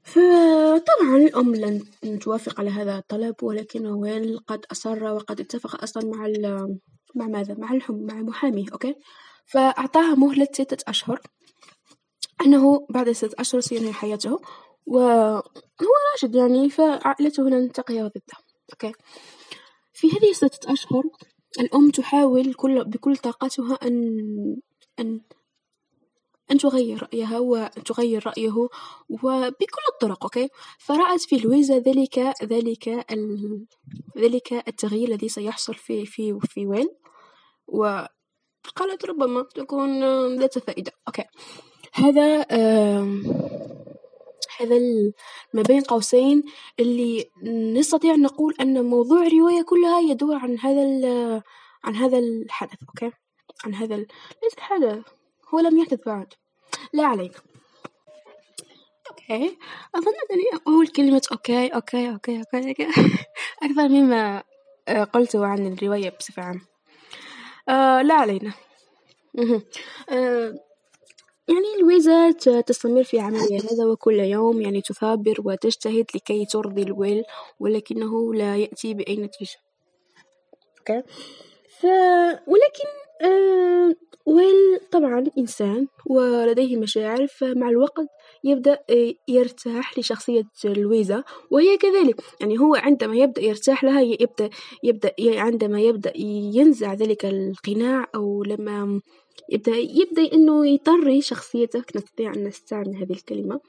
فطبعا 0.04 1.18
الأم 1.18 1.56
لن 1.56 2.20
توافق 2.20 2.60
على 2.60 2.70
هذا 2.70 2.98
الطلب 2.98 3.44
ولكن 3.44 3.86
ويل 3.86 4.38
قد 4.48 4.66
أصر 4.72 5.04
وقد 5.04 5.40
اتفق 5.40 5.84
أصلا 5.84 6.06
مع 6.06 6.28
مع 7.16 7.28
ماذا؟ 7.28 7.54
مع 7.54 7.74
الحم 7.74 7.94
مع 7.94 8.14
محاميه 8.14 8.66
okay؟ 8.74 8.96
فأعطاها 9.46 10.16
مهلة 10.16 10.48
ستة 10.54 10.90
أشهر. 10.90 11.22
أنه 12.46 12.88
بعد 12.90 13.12
ستة 13.12 13.42
أشهر 13.42 13.62
سينهي 13.62 13.94
حياته 13.94 14.40
وهو 14.86 15.42
راشد 16.14 16.36
يعني 16.36 16.70
فعائلته 16.70 17.50
لن 17.50 17.72
تقف 17.72 18.02
ضده 18.02 18.38
okay؟ 18.74 18.94
في 19.94 20.08
هذه 20.08 20.30
الستة 20.30 20.74
أشهر 20.74 21.04
الأم 21.60 21.90
تحاول 21.90 22.54
كل 22.54 22.84
بكل 22.84 23.18
طاقتها 23.18 23.74
أن 23.84 24.18
أن 25.00 25.22
أن 26.52 26.58
تغير 26.58 27.04
رأيها 27.04 27.40
وتغير 27.40 28.28
رأيه 28.28 28.68
وبكل 29.10 29.86
الطرق 29.94 30.24
okay؟ 30.24 30.50
فرأت 30.80 31.22
في 31.22 31.38
لويزا 31.38 31.80
ذلك 31.80 32.34
ذلك. 32.44 33.06
ذلك 34.18 34.54
التغيير 34.68 35.10
الذي 35.10 35.30
سيحصل 35.30 35.74
في 35.74 36.06
في 36.06 36.40
في 36.42 36.68
وين؟ 36.68 36.88
وقالت 37.68 39.06
ربما 39.06 39.42
تكون 39.56 40.04
ذات 40.40 40.60
فائدة 40.60 40.92
okay؟ 41.08 41.24
هذا 41.94 42.46
هذا 44.60 44.80
ما 45.54 45.62
بين 45.62 45.82
قوسين 45.82 46.44
اللي 46.80 47.26
نستطيع 47.78 48.14
أن 48.14 48.22
نقول 48.22 48.56
أن 48.62 48.86
موضوع 48.86 49.28
الرواية 49.28 49.62
كلها 49.62 50.00
يدور 50.00 50.36
عن 50.36 50.60
هذا 50.60 50.84
عن 51.84 51.96
هذا 51.96 52.20
الحدث 52.20 52.78
okay؟ 52.90 53.12
عن 53.66 53.76
هذا 53.76 53.96
ليس 54.44 54.54
الحدث 54.58 55.06
هو 55.54 55.60
لم 55.60 55.78
يحدث 55.78 56.00
بعد. 56.06 56.34
لا 56.94 57.04
عليك. 57.04 57.34
okay. 59.10 59.58
أظن 59.96 60.14
أنني 60.32 60.44
أقول 60.62 60.88
كلمة 60.88 61.22
okay 61.32 61.68
okay 61.68 62.10
okay 62.10 62.38
okay, 62.40 62.70
okay. 62.70 62.88
أكثر 63.64 63.90
مما 63.90 64.44
قلته 65.14 65.46
عن 65.46 65.68
الرواية 65.74 66.10
بصفة 66.20 66.44
عامة. 66.44 66.62
آه 67.70 68.02
لا 68.02 68.14
علينا. 68.14 68.54
آه 70.10 70.56
يعني 71.48 71.82
لويزا 71.82 72.32
تستمر 72.62 73.04
في 73.04 73.20
عملها 73.20 73.58
هذا 73.72 73.86
وكل 73.86 74.20
يوم؟ 74.20 74.62
يعني 74.62 74.82
تثابر 74.82 75.36
وتجتهد 75.46 76.06
لكي 76.16 76.46
ترضي 76.46 76.82
الويل 76.84 77.24
ولكنه 77.60 78.34
لا 78.34 78.58
يأتي 78.58 78.94
بأي 78.94 79.16
نتيجة. 79.16 79.58
okay. 80.80 81.04
ف 81.80 81.86
ولكن 82.48 82.90
آه 83.22 83.96
ويل 84.26 84.80
طبعا 84.92 85.26
إنسان 85.38 85.88
ولديه 86.06 86.78
مشاعر 86.78 87.28
فمع 87.28 87.70
الوقت 87.70 88.08
يبدأ 88.44 88.80
يرتاح 89.28 90.00
لشخصية 90.00 90.44
لويزا 90.66 91.24
وهي 91.52 91.78
كذلك. 91.78 92.22
يعني 92.42 92.60
هو 92.60 92.76
عندما 92.76 93.16
يبدأ 93.16 93.42
يرتاح 93.42 93.84
لها 93.84 94.02
يبدأ 94.02 94.50
يبدأ 94.84 95.14
عندما 95.20 95.82
يبدأ 95.82 96.14
ينزع 96.56 96.94
ذلك 96.94 97.26
القناع 97.26 98.08
أو 98.16 98.44
لما 98.44 99.02
يبدأ 99.50 99.76
يبدأ 99.78 100.34
إنه 100.34 100.68
يطري 100.68 101.22
شخصيتك 101.22 101.96
نستطيع 101.96 102.34
أن 102.34 102.44
نستعمل 102.44 102.96
هذه 102.96 103.12
الكلمة. 103.12 103.60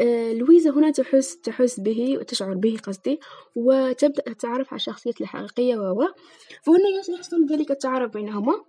آه 0.00 0.32
لويزا 0.32 0.70
هنا 0.70 0.90
تحس 0.90 1.40
تحس 1.40 1.80
به 1.80 2.18
وتشعر 2.18 2.54
به 2.54 2.76
قصدي 2.82 3.20
وتبدأ 3.56 4.22
تتعرف 4.32 4.68
على 4.72 4.80
شخصيته 4.80 5.22
الحقيقية 5.22 5.76
و 5.76 6.08
فهنا 6.62 7.16
يحصل 7.18 7.46
ذلك 7.50 7.70
التعارف 7.70 8.12
بينهما. 8.12 8.64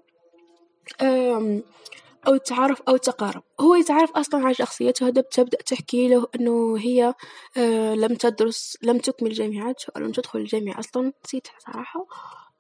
أو 2.28 2.34
التعارف 2.34 2.82
أو 2.88 2.95
التقارب 2.95 3.43
هو 3.60 3.75
يتعرف 3.75 4.12
أصلا 4.12 4.45
على 4.45 4.54
شخصيته 4.54 5.10
تبدأ 5.10 5.58
تحكي 5.58 6.08
له 6.08 6.28
أنه 6.36 6.78
هي 6.78 7.13
آه، 7.58 7.93
لم 7.93 8.15
تدرس 8.15 8.78
لم 8.84 8.97
تكمل 8.97 9.34
جامعات 9.34 9.84
أو 9.95 10.02
لم 10.02 10.12
تدخل 10.12 10.39
الجامعة 10.39 10.80
أصلا 10.80 11.12
نسيت 11.25 11.47
صراحة. 11.65 12.06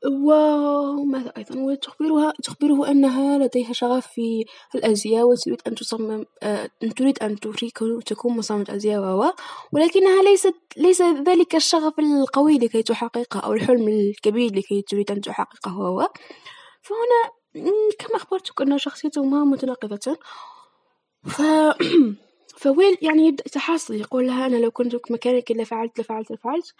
وماذا 0.05 1.33
أيضا؟ 1.37 1.59
وتخبرها 1.59 2.33
تخبره 2.43 2.91
أنها 2.91 3.37
لديها 3.37 3.73
شغف 3.73 4.07
في 4.07 4.45
الأزياء 4.75 5.23
وتريد 5.27 5.61
أن 5.67 5.75
تصمم 5.75 6.25
أه 6.43 6.69
تريد 6.95 7.23
أن 7.23 7.35
تكون 8.05 8.37
مصممة 8.37 8.65
أزياء 8.69 9.01
و 9.01 9.31
ولكنها 9.71 10.23
ليست 10.23 10.55
ليس 10.77 11.01
ذلك 11.01 11.55
الشغف 11.55 11.99
القوي 11.99 12.57
لكي 12.57 12.83
تحققه 12.83 13.39
أو 13.39 13.53
الحلم 13.53 13.87
الكبير 13.87 14.55
لكي 14.55 14.81
تريد 14.81 15.11
أن 15.11 15.21
تحققه 15.21 15.79
و. 15.79 16.07
فهنا 16.81 17.38
كما 17.99 18.15
أخبرتك 18.15 18.61
أن 18.61 18.77
شخصيتهما 18.77 19.43
متناقضة. 19.43 20.17
ف 21.27 21.41
فويل 22.61 22.97
يعني 23.01 23.27
يبدأ 23.27 23.43
يتحاصل 23.47 23.93
يقول 23.95 24.27
لها 24.27 24.45
أنا 24.45 24.57
لو 24.57 24.71
كنت 24.71 24.95
مكانك 25.11 25.51
لفعلت 25.51 25.99
لفعلت 25.99 26.31
لفعلت 26.31 26.73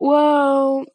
وهنا 0.00 0.86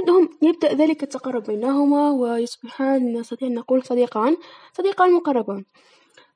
يبدأ 0.00 0.28
يبدأ 0.42 0.74
ذلك 0.74 1.02
التقرب 1.02 1.42
بينهما 1.44 2.10
ويصبحان 2.10 3.12
نستطيع 3.18 3.48
نقول 3.48 3.84
صديقان 3.84 4.36
صديقان 4.72 5.12
مقربان. 5.12 5.64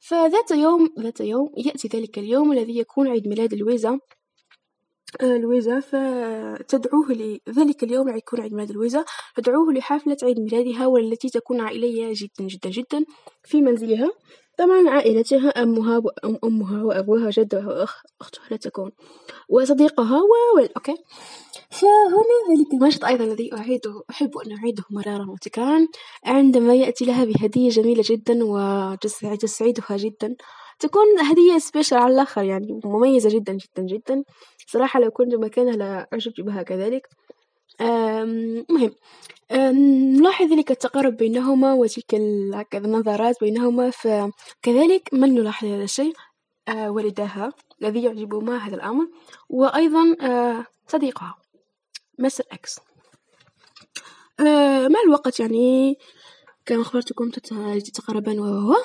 فذات 0.00 0.50
يوم 0.50 0.94
ذات 1.00 1.20
يوم 1.20 1.52
يأتي 1.56 1.88
ذلك 1.88 2.18
اليوم 2.18 2.52
الذي 2.52 2.78
يكون 2.78 3.08
عيد 3.08 3.28
ميلاد 3.28 3.54
لويزا. 3.54 3.98
لويزا 5.22 5.80
فتدعوه 5.80 7.12
لذلك 7.12 7.82
اليوم 7.84 8.08
يكون 8.16 8.40
عيد 8.40 8.54
ميلاد 8.54 8.72
لويزا 8.72 9.04
تدعوه 9.36 9.72
لحفلة 9.72 10.16
عيد 10.22 10.40
ميلادها 10.40 10.86
والتي 10.86 11.28
تكون 11.28 11.60
عائلية 11.60 12.12
جدا 12.16 12.46
جدا 12.48 12.70
جدا 12.70 13.04
في 13.44 13.60
منزلها. 13.60 14.10
طبعا 14.58 14.90
عائلتها 14.90 15.48
أمها 15.48 16.02
وأمها 16.24 16.82
وأبوها 16.82 17.30
جدها 17.30 17.66
وأخ 17.66 18.02
أختها 18.20 18.42
لا 18.50 18.56
تكون 18.56 18.90
وصديقها 19.48 20.16
و 20.20 20.58
okay. 20.76 20.94
فهنا 21.70 22.38
ذلك 22.50 22.74
المشهد 22.74 23.04
أيضا 23.04 23.24
الذي 23.24 23.54
أعيده 23.54 24.02
أحب 24.10 24.36
أن 24.38 24.56
أعيده 24.58 24.84
مرارا 24.90 25.30
وتكرارا. 25.30 25.86
عندما 26.24 26.74
يأتي 26.74 27.04
لها 27.04 27.24
بهدية 27.24 27.68
جميلة 27.70 28.02
جدا 28.06 28.38
وتسعدها 28.44 29.96
جدا. 29.96 30.36
تكون 30.78 31.20
هدية 31.20 31.58
special 31.58 31.98
على 31.98 32.14
الآخر 32.14 32.42
يعني 32.42 32.80
مميزة 32.84 33.30
جدا 33.30 33.52
جدا 33.52 33.82
جدا. 33.82 34.24
صراحة 34.66 35.00
لو 35.00 35.10
كنت 35.10 35.34
مكانها 35.34 35.76
لأعجبت 35.76 36.40
بها 36.40 36.62
كذلك. 36.62 37.08
مهم. 38.70 38.90
نلاحظ 39.52 40.52
ذلك 40.52 40.70
التقارب 40.70 41.16
بينهما 41.16 41.74
وتلك 41.74 42.14
هكذا 42.54 42.86
النظرات 42.86 43.40
بينهما 43.40 43.90
فكذلك 43.90 45.08
من 45.12 45.34
نلاحظ 45.34 45.66
هذا 45.66 45.84
الشيء؟ 45.84 46.12
آه، 46.68 46.90
والداها 46.90 47.52
الذي 47.82 48.02
يعجبهما 48.02 48.56
هذا 48.56 48.76
الأمر 48.76 49.08
وأيضا 49.48 50.16
آه، 50.20 50.66
صديقها 50.88 51.34
مس 52.18 52.40
إكس 52.40 52.80
آه، 54.40 54.88
مع 54.88 55.00
الوقت 55.06 55.40
يعني 55.40 55.98
كما 56.66 56.82
أخبرتكم 56.82 57.30
تتقربان 57.30 58.38
وهو 58.38 58.76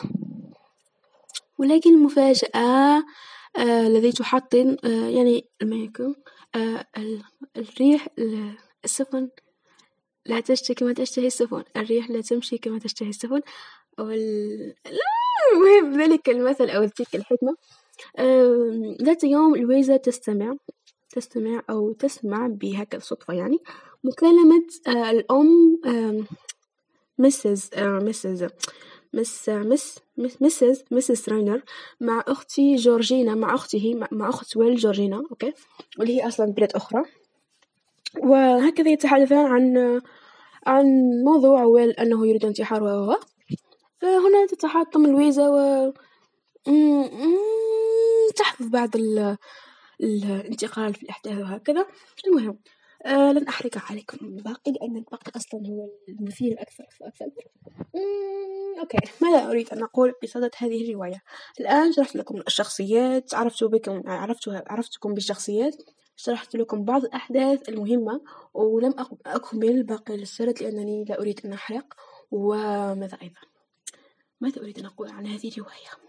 ولكن 1.57 1.93
المفاجأة 1.93 3.03
آه، 3.57 3.87
الذي 3.87 4.11
تحطم 4.11 4.75
آه، 4.83 5.09
يعني 5.09 5.49
ما 5.63 5.75
يكون 5.75 6.15
آه، 6.55 6.85
الريح 7.57 8.07
السفن. 8.85 9.29
لا 10.25 10.39
تشتهي 10.39 10.75
كما 10.75 10.93
تشتهي 10.93 11.27
السفن. 11.27 11.63
الريح 11.77 12.09
لا 12.09 12.21
تمشي 12.21 12.57
كما 12.57 12.79
تشتهي 12.79 13.09
السفن. 13.09 13.41
أو. 13.99 14.09
لا 14.09 15.03
مهم 15.55 16.01
ذلك 16.01 16.29
المثل 16.29 16.69
أو 16.69 16.87
تلك 16.87 17.15
الحكمة. 17.15 17.55
ذات 19.03 19.23
يوم 19.23 19.55
لويزا 19.55 19.97
تستمع 19.97 20.55
تستمع 21.09 21.61
أو 21.69 21.93
تسمع 21.93 22.47
بهكذا 22.47 22.99
صدفة 22.99 23.33
يعني 23.33 23.57
مكالمة 24.03 24.67
الأم 24.87 25.81
مسز 27.17 27.69
مسز 27.77 28.47
مس 29.13 29.49
مس 29.49 29.99
مسز 30.17 30.83
مسز 30.91 31.29
راينر 31.29 31.61
مع 32.01 32.23
أختي 32.27 32.75
جورجينا 32.75 33.35
مع 33.35 33.55
أخته 33.55 33.99
مع 34.11 34.29
أخت 34.29 34.57
ويل 34.57 34.75
جورجينا 34.75 35.23
okay؟ 35.31 35.53
واللي 35.99 36.21
هي 36.21 36.27
أصلا 36.27 36.51
بلاد 36.51 36.71
أخرى. 36.75 37.03
وهكذا 38.19 38.89
يتحدثان 38.89 39.45
عن 39.45 40.01
عن 40.65 40.85
موضوع 41.25 41.63
ويل 41.63 41.89
أنه 41.91 42.27
يريد 42.27 42.45
انتحار 42.45 42.83
و 42.83 43.15
فهنا 44.01 44.45
تتحطم 44.49 45.05
لويزا 45.05 45.49
و 45.49 45.93
تحدث 48.35 48.67
بعض 48.67 48.89
الانتقال 50.01 50.93
في 50.93 51.03
الأحداث 51.03 51.37
وهكذا. 51.37 51.85
المهم 52.27 52.59
آه 53.05 53.31
لن 53.31 53.47
أحرق 53.47 53.77
عليكم 53.77 54.25
الباقي 54.25 54.71
لأن 54.71 54.97
الباقي 54.97 55.31
أصلا 55.35 55.61
هو 55.69 55.89
المثير 56.09 56.51
الأكثر 56.51 56.85
فأكثر 56.99 57.25
okay. 58.79 58.97
ماذا 59.21 59.49
أريد 59.49 59.69
أن 59.69 59.83
أقول 59.83 60.13
بصدد 60.23 60.51
هذه 60.57 60.89
الرواية؟ 60.89 61.23
الآن 61.59 61.91
شرحت 61.93 62.15
لكم 62.15 62.41
الشخصيات 62.47 63.33
عرفت 63.33 63.63
بكم 63.63 64.01
عرفت 64.05 64.49
عرفتكم 64.67 65.13
بالشخصيات 65.13 65.75
شرحت 66.15 66.55
لكم 66.55 66.85
بعض 66.85 67.03
الأحداث 67.03 67.69
المهمة 67.69 68.21
ولم 68.53 68.93
أكمل 69.25 69.83
باقي 69.83 70.15
السرد 70.15 70.63
لأنني 70.63 71.05
لا 71.09 71.19
أريد 71.21 71.41
أن 71.45 71.53
أحرق. 71.53 71.93
وماذا 72.31 73.17
أيضا؟ 73.21 73.41
ماذا 74.41 74.61
أريد 74.61 74.79
أن 74.79 74.85
أقول 74.85 75.09
عن 75.09 75.27
هذه 75.27 75.51
الرواية؟ 75.51 76.02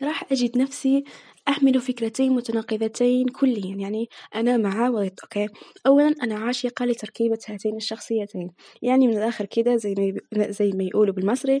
صراحة 0.00 0.26
أجد 0.32 0.58
نفسي 0.58 1.04
أحمل 1.48 1.80
فكرتين 1.80 2.32
متناقضتين 2.32 3.28
كليا 3.28 3.76
يعني 3.76 4.08
أنا 4.34 4.56
مع 4.56 4.88
وضد 4.88 5.20
okay؟ 5.22 5.48
أولا 5.86 6.14
أنا 6.22 6.34
عاشقة 6.34 6.84
لتركيبة 6.84 7.38
هاتين 7.48 7.76
الشخصيتين 7.76 8.50
يعني 8.82 9.06
من 9.06 9.16
الآخر 9.16 9.44
كده 9.44 9.76
زي 9.76 9.94
ما 10.32 10.50
زي 10.50 10.70
ما 10.74 10.84
يقولوا 10.84 11.14
بالمصري 11.14 11.60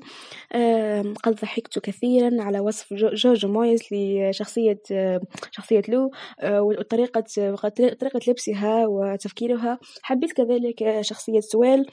قد 1.22 1.34
ضحكت 1.42 1.78
كثيرا 1.78 2.42
على 2.42 2.60
وصف 2.60 2.94
جوجو 2.94 3.46
مويس 3.46 3.80
لشخصية 3.92 4.80
شخصية 5.50 5.82
لو 5.88 6.10
وطريقة 6.44 7.24
طريقة 8.00 8.20
لبسها 8.28 8.86
وتفكيرها. 8.86 9.78
حبيت 10.02 10.32
كذلك 10.32 11.00
شخصية 11.00 11.40
ويل 11.40 11.86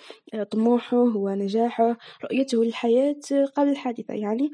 طموحه 0.51 0.97
ونجاحه 0.97 1.97
رؤيته 2.23 2.63
للحياة 2.63 3.15
قبل 3.55 3.69
الحادثة 3.69 4.13
يعني 4.13 4.51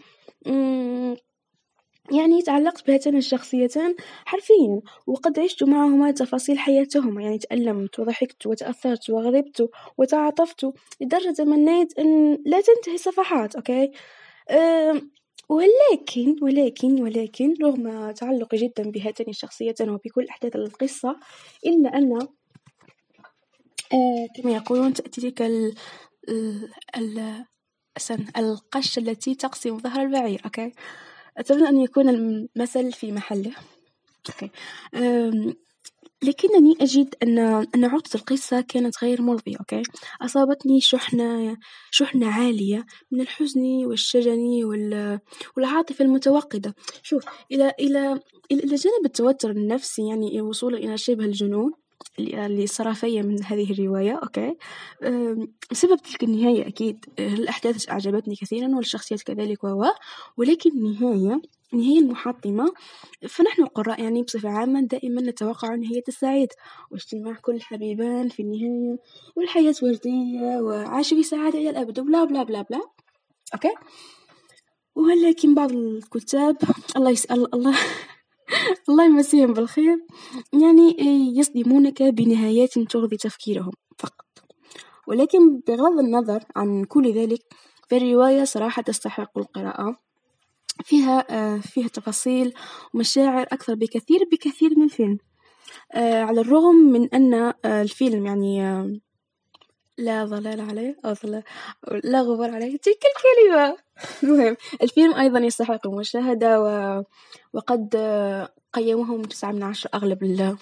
يعني 2.12 2.42
تعلقت 2.42 2.88
بهاتين 2.88 3.18
الشخصيتان 3.18 3.96
حرفيا 4.26 4.82
وقد 5.08 5.40
عشت 5.40 5.64
معهما 5.64 6.12
تفاصيل 6.12 6.60
حياتهما 6.60 7.22
يعني 7.22 7.38
تألمت 7.38 8.00
وضحكت 8.00 8.46
وتأثرت 8.46 9.10
وغضبت 9.10 9.70
وتعاطفت 9.98 10.68
لدرجة 11.02 11.32
تمنيت 11.32 12.00
أن 12.00 12.38
لا 12.46 12.62
تنتهي 12.62 12.96
الصفحات 12.96 13.56
okay؟ 13.56 13.92
أه 14.50 15.02
ولكن 15.50 16.36
ولكن 16.42 17.02
ولكن 17.02 17.54
رغم 17.64 18.12
تعلقي 18.12 18.58
جدا 18.58 18.84
بهاتين 18.92 19.30
الشخصيتين 19.30 19.90
وبكل 19.90 20.28
أحداث 20.30 20.56
القصة 20.56 21.20
إلا 21.66 21.98
أن 21.98 22.14
أه 23.94 24.28
كما 24.36 24.52
يقولون 24.52 24.94
تأتي 24.94 25.22
تلك 25.22 25.42
ال 25.42 25.76
ال 26.98 27.46
القش 28.38 28.98
التي 28.98 29.36
تقسم 29.36 29.80
ظهر 29.80 30.02
البعير 30.02 30.42
okay؟ 30.46 30.72
أتمنى 31.38 31.70
أن 31.70 31.82
يكون 31.82 32.10
المثل 32.10 32.92
في 32.92 33.12
محله. 33.12 33.52
okay. 34.30 34.50
لكنني 36.24 36.76
أجد 36.82 37.16
أن 37.24 37.40
أن 37.76 37.86
عقدة 37.86 38.10
القصة 38.16 38.62
كانت 38.62 39.04
غير 39.04 39.22
مرضية 39.22 39.58
okay. 39.60 39.84
أصابتني 40.22 40.82
شحنة 40.82 41.58
شحنة 41.92 42.28
عالية 42.28 42.86
من 43.12 43.22
الحزن 43.22 43.86
والشجن 43.86 44.64
وال... 44.64 45.20
والعاطفة 45.58 46.06
المتوقدة. 46.06 46.76
شوف 47.04 47.26
إلى 47.52 47.74
إلى 47.80 48.20
إلى 48.52 48.76
جانب 48.76 49.06
التوتر 49.06 49.52
النفسي 49.52 50.08
يعني 50.08 50.42
وصولا 50.42 50.78
إلى 50.78 50.98
شبه 50.98 51.26
الجنون 51.26 51.74
اللي 52.20 52.68
صار 52.68 52.94
فيا 52.94 53.22
من 53.22 53.44
هذه 53.44 53.72
الرواية 53.72 54.20
okay؟ 54.24 54.58
بسبب 55.72 55.98
تلك 55.98 56.24
النهاية 56.24 56.68
أكيد 56.68 57.06
الأحداث 57.20 57.90
أعجبتني 57.90 58.36
كثيرا 58.36 58.76
والشخصيات 58.76 59.22
كذلك 59.22 59.64
و 59.64 59.86
ولكن 60.38 60.70
النهاية 60.70 61.42
النهاية 61.74 62.00
المحطمة 62.00 62.74
فنحن 63.30 63.64
القراء 63.64 64.02
يعني 64.02 64.22
بصفة 64.22 64.50
عامة 64.50 64.82
دائما 64.82 65.22
نتوقع 65.22 65.76
نهاية 65.76 66.04
السعيدة 66.08 66.56
واجتماع 66.92 67.34
كل 67.34 67.56
الحبيبان 67.56 68.30
في 68.30 68.42
النهاية 68.42 68.98
والحياة 69.36 69.76
وردية 69.84 70.62
وعاشوا 70.62 71.18
في 71.18 71.24
سعادة 71.24 71.60
إلى 71.60 71.70
الأبد 71.70 72.00
وبلا 72.00 72.24
بلا 72.24 72.44
بلا 72.44 72.62
بلا. 72.62 72.82
أوكي؟ 73.54 73.74
ولكن 74.96 75.56
بعض 75.56 75.72
الكتاب 75.72 76.58
الله 76.96 77.10
يسأل 77.10 77.56
الله. 77.56 77.76
الله 78.90 79.06
يمسيهم 79.06 79.54
بالخير. 79.54 79.98
يعني 80.54 80.98
يصدمونك 81.38 82.04
بنهايات 82.04 82.80
ترضي 82.80 83.18
تفكيرهم 83.18 83.72
فقط. 83.98 84.26
ولكن 85.08 85.60
بغض 85.68 86.00
النظر 86.00 86.44
عن 86.56 86.84
كل 86.84 87.14
ذلك 87.14 87.40
فالرواية 87.90 88.44
صراحة 88.44 88.82
تستحق 88.82 89.38
القراءة. 89.38 89.96
فيها 90.84 91.26
فيها 91.60 91.88
تفاصيل 91.88 92.54
ومشاعر 92.94 93.44
أكثر 93.44 93.76
بكثير 93.76 94.20
بكثير 94.32 94.72
من 94.78 94.84
الفيلم 94.84 95.18
على 95.96 96.42
الرغم 96.42 96.76
من 96.76 97.10
أن 97.14 97.54
الفيلم 97.66 98.26
يعني 98.26 98.62
لا 99.98 100.26
ظلال 100.26 100.62
عليه 100.62 101.00
أو 101.06 101.14
ظلال 101.14 101.44
لا 102.04 102.22
غبار 102.22 102.52
عليه 102.52 102.78
تلك 102.78 103.04
الكلمة. 103.16 103.78
المهم 104.24 104.58
الفيلم 104.82 105.14
أيضا 105.14 105.40
يستحق 105.40 105.88
المشاهدة 105.88 106.62
و... 106.62 107.04
وقد 107.54 107.96
قيموه 108.74 109.16
من 109.18 109.28
تسعة 109.28 109.52
من 109.52 109.64
عشرة 109.64 109.92
أغلب 109.94 110.24
ال... 110.24 110.58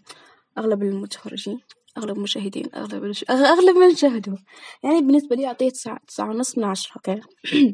أغلب 0.57 0.83
المتفرجين 0.83 1.59
أغلب 1.97 2.17
المشاهدين 2.17 2.65
أغلب 2.75 3.03
الش... 3.03 3.25
أغلب 3.29 3.77
من 3.77 3.95
شاهدوا. 3.95 4.37
يعني 4.83 5.01
بالنسبة 5.01 5.35
لي 5.35 5.47
أعطيه 5.47 5.69
تسعة 5.69 5.99
تسعة 6.07 6.29
ونص 6.29 6.57
من 6.57 6.63
عشرة 6.63 6.93
okay؟ 6.95 7.21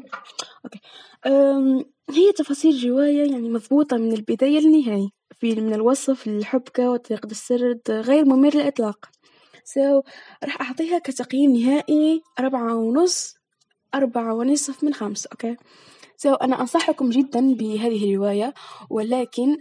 okay. 0.64 0.80
أم... 1.26 1.84
هي 2.10 2.32
تفاصيل 2.32 2.90
رواية 2.90 3.30
يعني 3.30 3.48
مضبوطة 3.48 3.96
من 3.96 4.12
البداية 4.12 4.60
للنهاية. 4.60 5.08
في 5.40 5.54
من 5.60 5.74
الوصف 5.74 6.26
للحبكة 6.26 6.90
وطريقة 6.90 7.26
السرد 7.26 7.80
غير 7.90 8.24
ممل 8.24 8.56
الإطلاق 8.56 9.08
so 9.74 10.02
راح 10.44 10.60
أعطيها 10.60 10.98
كتقييم 10.98 11.56
نهائي 11.56 12.22
أربعة 12.38 12.74
ونص 12.74 13.34
أربعة 13.94 14.34
ونصف 14.34 14.84
من 14.84 14.94
خمسة 14.94 15.28
okay؟ 15.32 15.56
so 16.16 16.34
أنا 16.34 16.60
أنصحكم 16.60 17.10
جدا 17.10 17.54
بهذه 17.54 18.04
الرواية 18.04 18.54
ولكن 18.90 19.56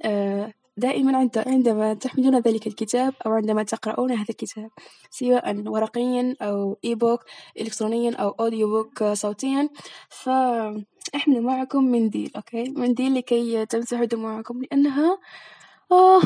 دائما 0.77 1.29
عندما 1.35 1.93
تحملون 1.93 2.39
ذلك 2.39 2.67
الكتاب 2.67 3.13
أو 3.25 3.31
عندما 3.31 3.63
تقرؤون 3.63 4.11
هذا 4.11 4.25
الكتاب 4.29 4.69
سواء 5.09 5.63
ورقيا 5.67 6.35
أو 6.41 6.77
e-book 6.85 7.19
إلكترونيا 7.59 8.15
أو 8.15 8.29
audiobook 8.29 9.03
صوتيا 9.03 9.69
فاحملوا 10.09 11.41
معكم 11.41 11.83
منديل 11.83 12.31
okay؟ 12.35 12.63
منديل 12.69 13.15
لكي 13.15 13.65
تمسحوا 13.65 14.05
دموعكم 14.05 14.61
لأنها 14.61 15.17
آه 15.91 16.21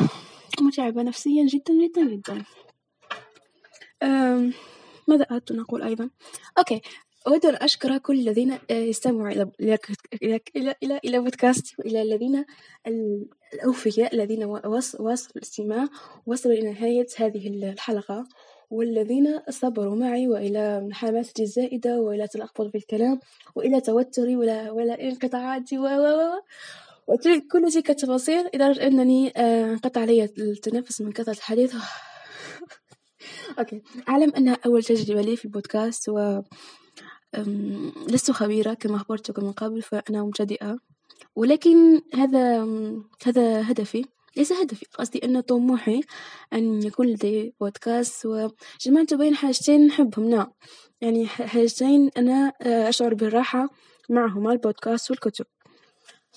متعبة 0.60 1.02
نفسيا 1.02 1.46
جدا 1.46 1.74
جدا 1.84 2.04
جدا. 2.04 2.44
ماذا 5.08 5.26
أردت 5.30 5.50
أن 5.50 5.60
أقول 5.60 5.82
أيضا؟ 5.82 6.10
okay 6.58 6.80
أود 7.26 7.46
أن 7.46 7.54
أشكر 7.54 7.98
كل 7.98 8.20
الذين 8.20 8.58
يستمعوا 8.70 9.28
إلى 9.28 9.50
إلى 9.60 9.78
إلى 10.22 10.74
إلى, 10.82 11.00
إلى 11.04 11.18
بودكاستي 11.18 11.74
وإلى 11.78 12.02
الذين 12.02 12.44
الأوفياء 13.54 14.14
الذين 14.14 14.44
واصلوا 14.44 15.14
الاستماع 15.36 15.88
وصلوا 16.26 16.54
إلى 16.54 16.72
نهاية 16.72 17.06
هذه 17.16 17.48
الحلقة 17.48 18.24
والذين 18.70 19.40
صبروا 19.50 19.96
معي 19.96 20.28
وإلى 20.28 20.88
حماستي 20.92 21.42
الزائدة 21.42 22.00
وإلى 22.00 22.28
تلخبط 22.28 22.70
في 22.70 22.78
الكلام 22.78 23.20
وإلى 23.54 23.80
توتري 23.80 24.36
ولا 24.36 24.70
ولا 24.70 25.02
انقطاعاتي 25.02 25.78
و 25.78 25.86
و 27.08 27.16
كل 27.52 27.70
تلك 27.72 27.90
التفاصيل 27.90 28.48
لدرجة 28.54 28.86
أنني 28.86 29.28
انقطع 29.28 30.00
علي 30.00 30.24
التنفس 30.24 31.00
من 31.00 31.12
كثرة 31.12 31.32
الحديث. 31.32 31.74
okay. 33.58 33.82
أعلم 34.08 34.32
أنها 34.36 34.58
أول 34.66 34.82
تجربة 34.82 35.20
لي 35.20 35.36
في 35.36 35.44
البودكاست 35.44 36.08
و 36.08 36.42
لست 38.08 38.30
خبيرة 38.30 38.74
كما 38.74 38.96
أخبرتكم 38.96 39.44
من 39.44 39.52
قبل 39.52 39.82
فأنا 39.82 40.22
مبتدئة. 40.22 40.78
ولكن 41.36 42.00
هذا 42.14 42.66
هذا 43.24 43.70
هدفي 43.70 44.04
ليس 44.36 44.52
هدفي 44.52 44.86
قصدي 44.98 45.24
أن 45.24 45.40
طموحي 45.40 46.00
أن 46.52 46.82
يكون 46.82 47.06
لدي 47.06 47.54
بودكاست 47.60 48.26
وجمعت 48.26 49.14
بين 49.14 49.34
حاجتين 49.34 49.86
نحبهم. 49.86 50.28
نعم 50.30 50.52
يعني 51.00 51.26
حاجتين 51.26 52.10
أنا 52.16 52.52
أشعر 52.62 53.14
بالراحة 53.14 53.68
معهما 54.10 54.52
البودكاست 54.52 55.10
والكتب. 55.10 55.46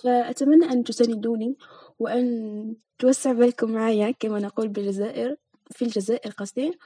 فأتمنى 0.03 0.65
أن 0.65 0.83
تساندوني 0.83 1.57
وأن 1.99 2.75
توسع 2.99 3.31
بالكم 3.31 3.71
معايا 3.71 4.11
كما 4.19 4.39
نقول 4.39 4.67
بالجزائر. 4.67 5.35
في 5.71 5.85
الجزائر 5.85 6.31
قصدي. 6.31 6.79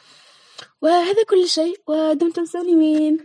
وهذا 0.81 1.23
كل 1.29 1.47
شيء 1.47 1.81
ودمتم 1.87 2.45
سالمين. 2.45 3.17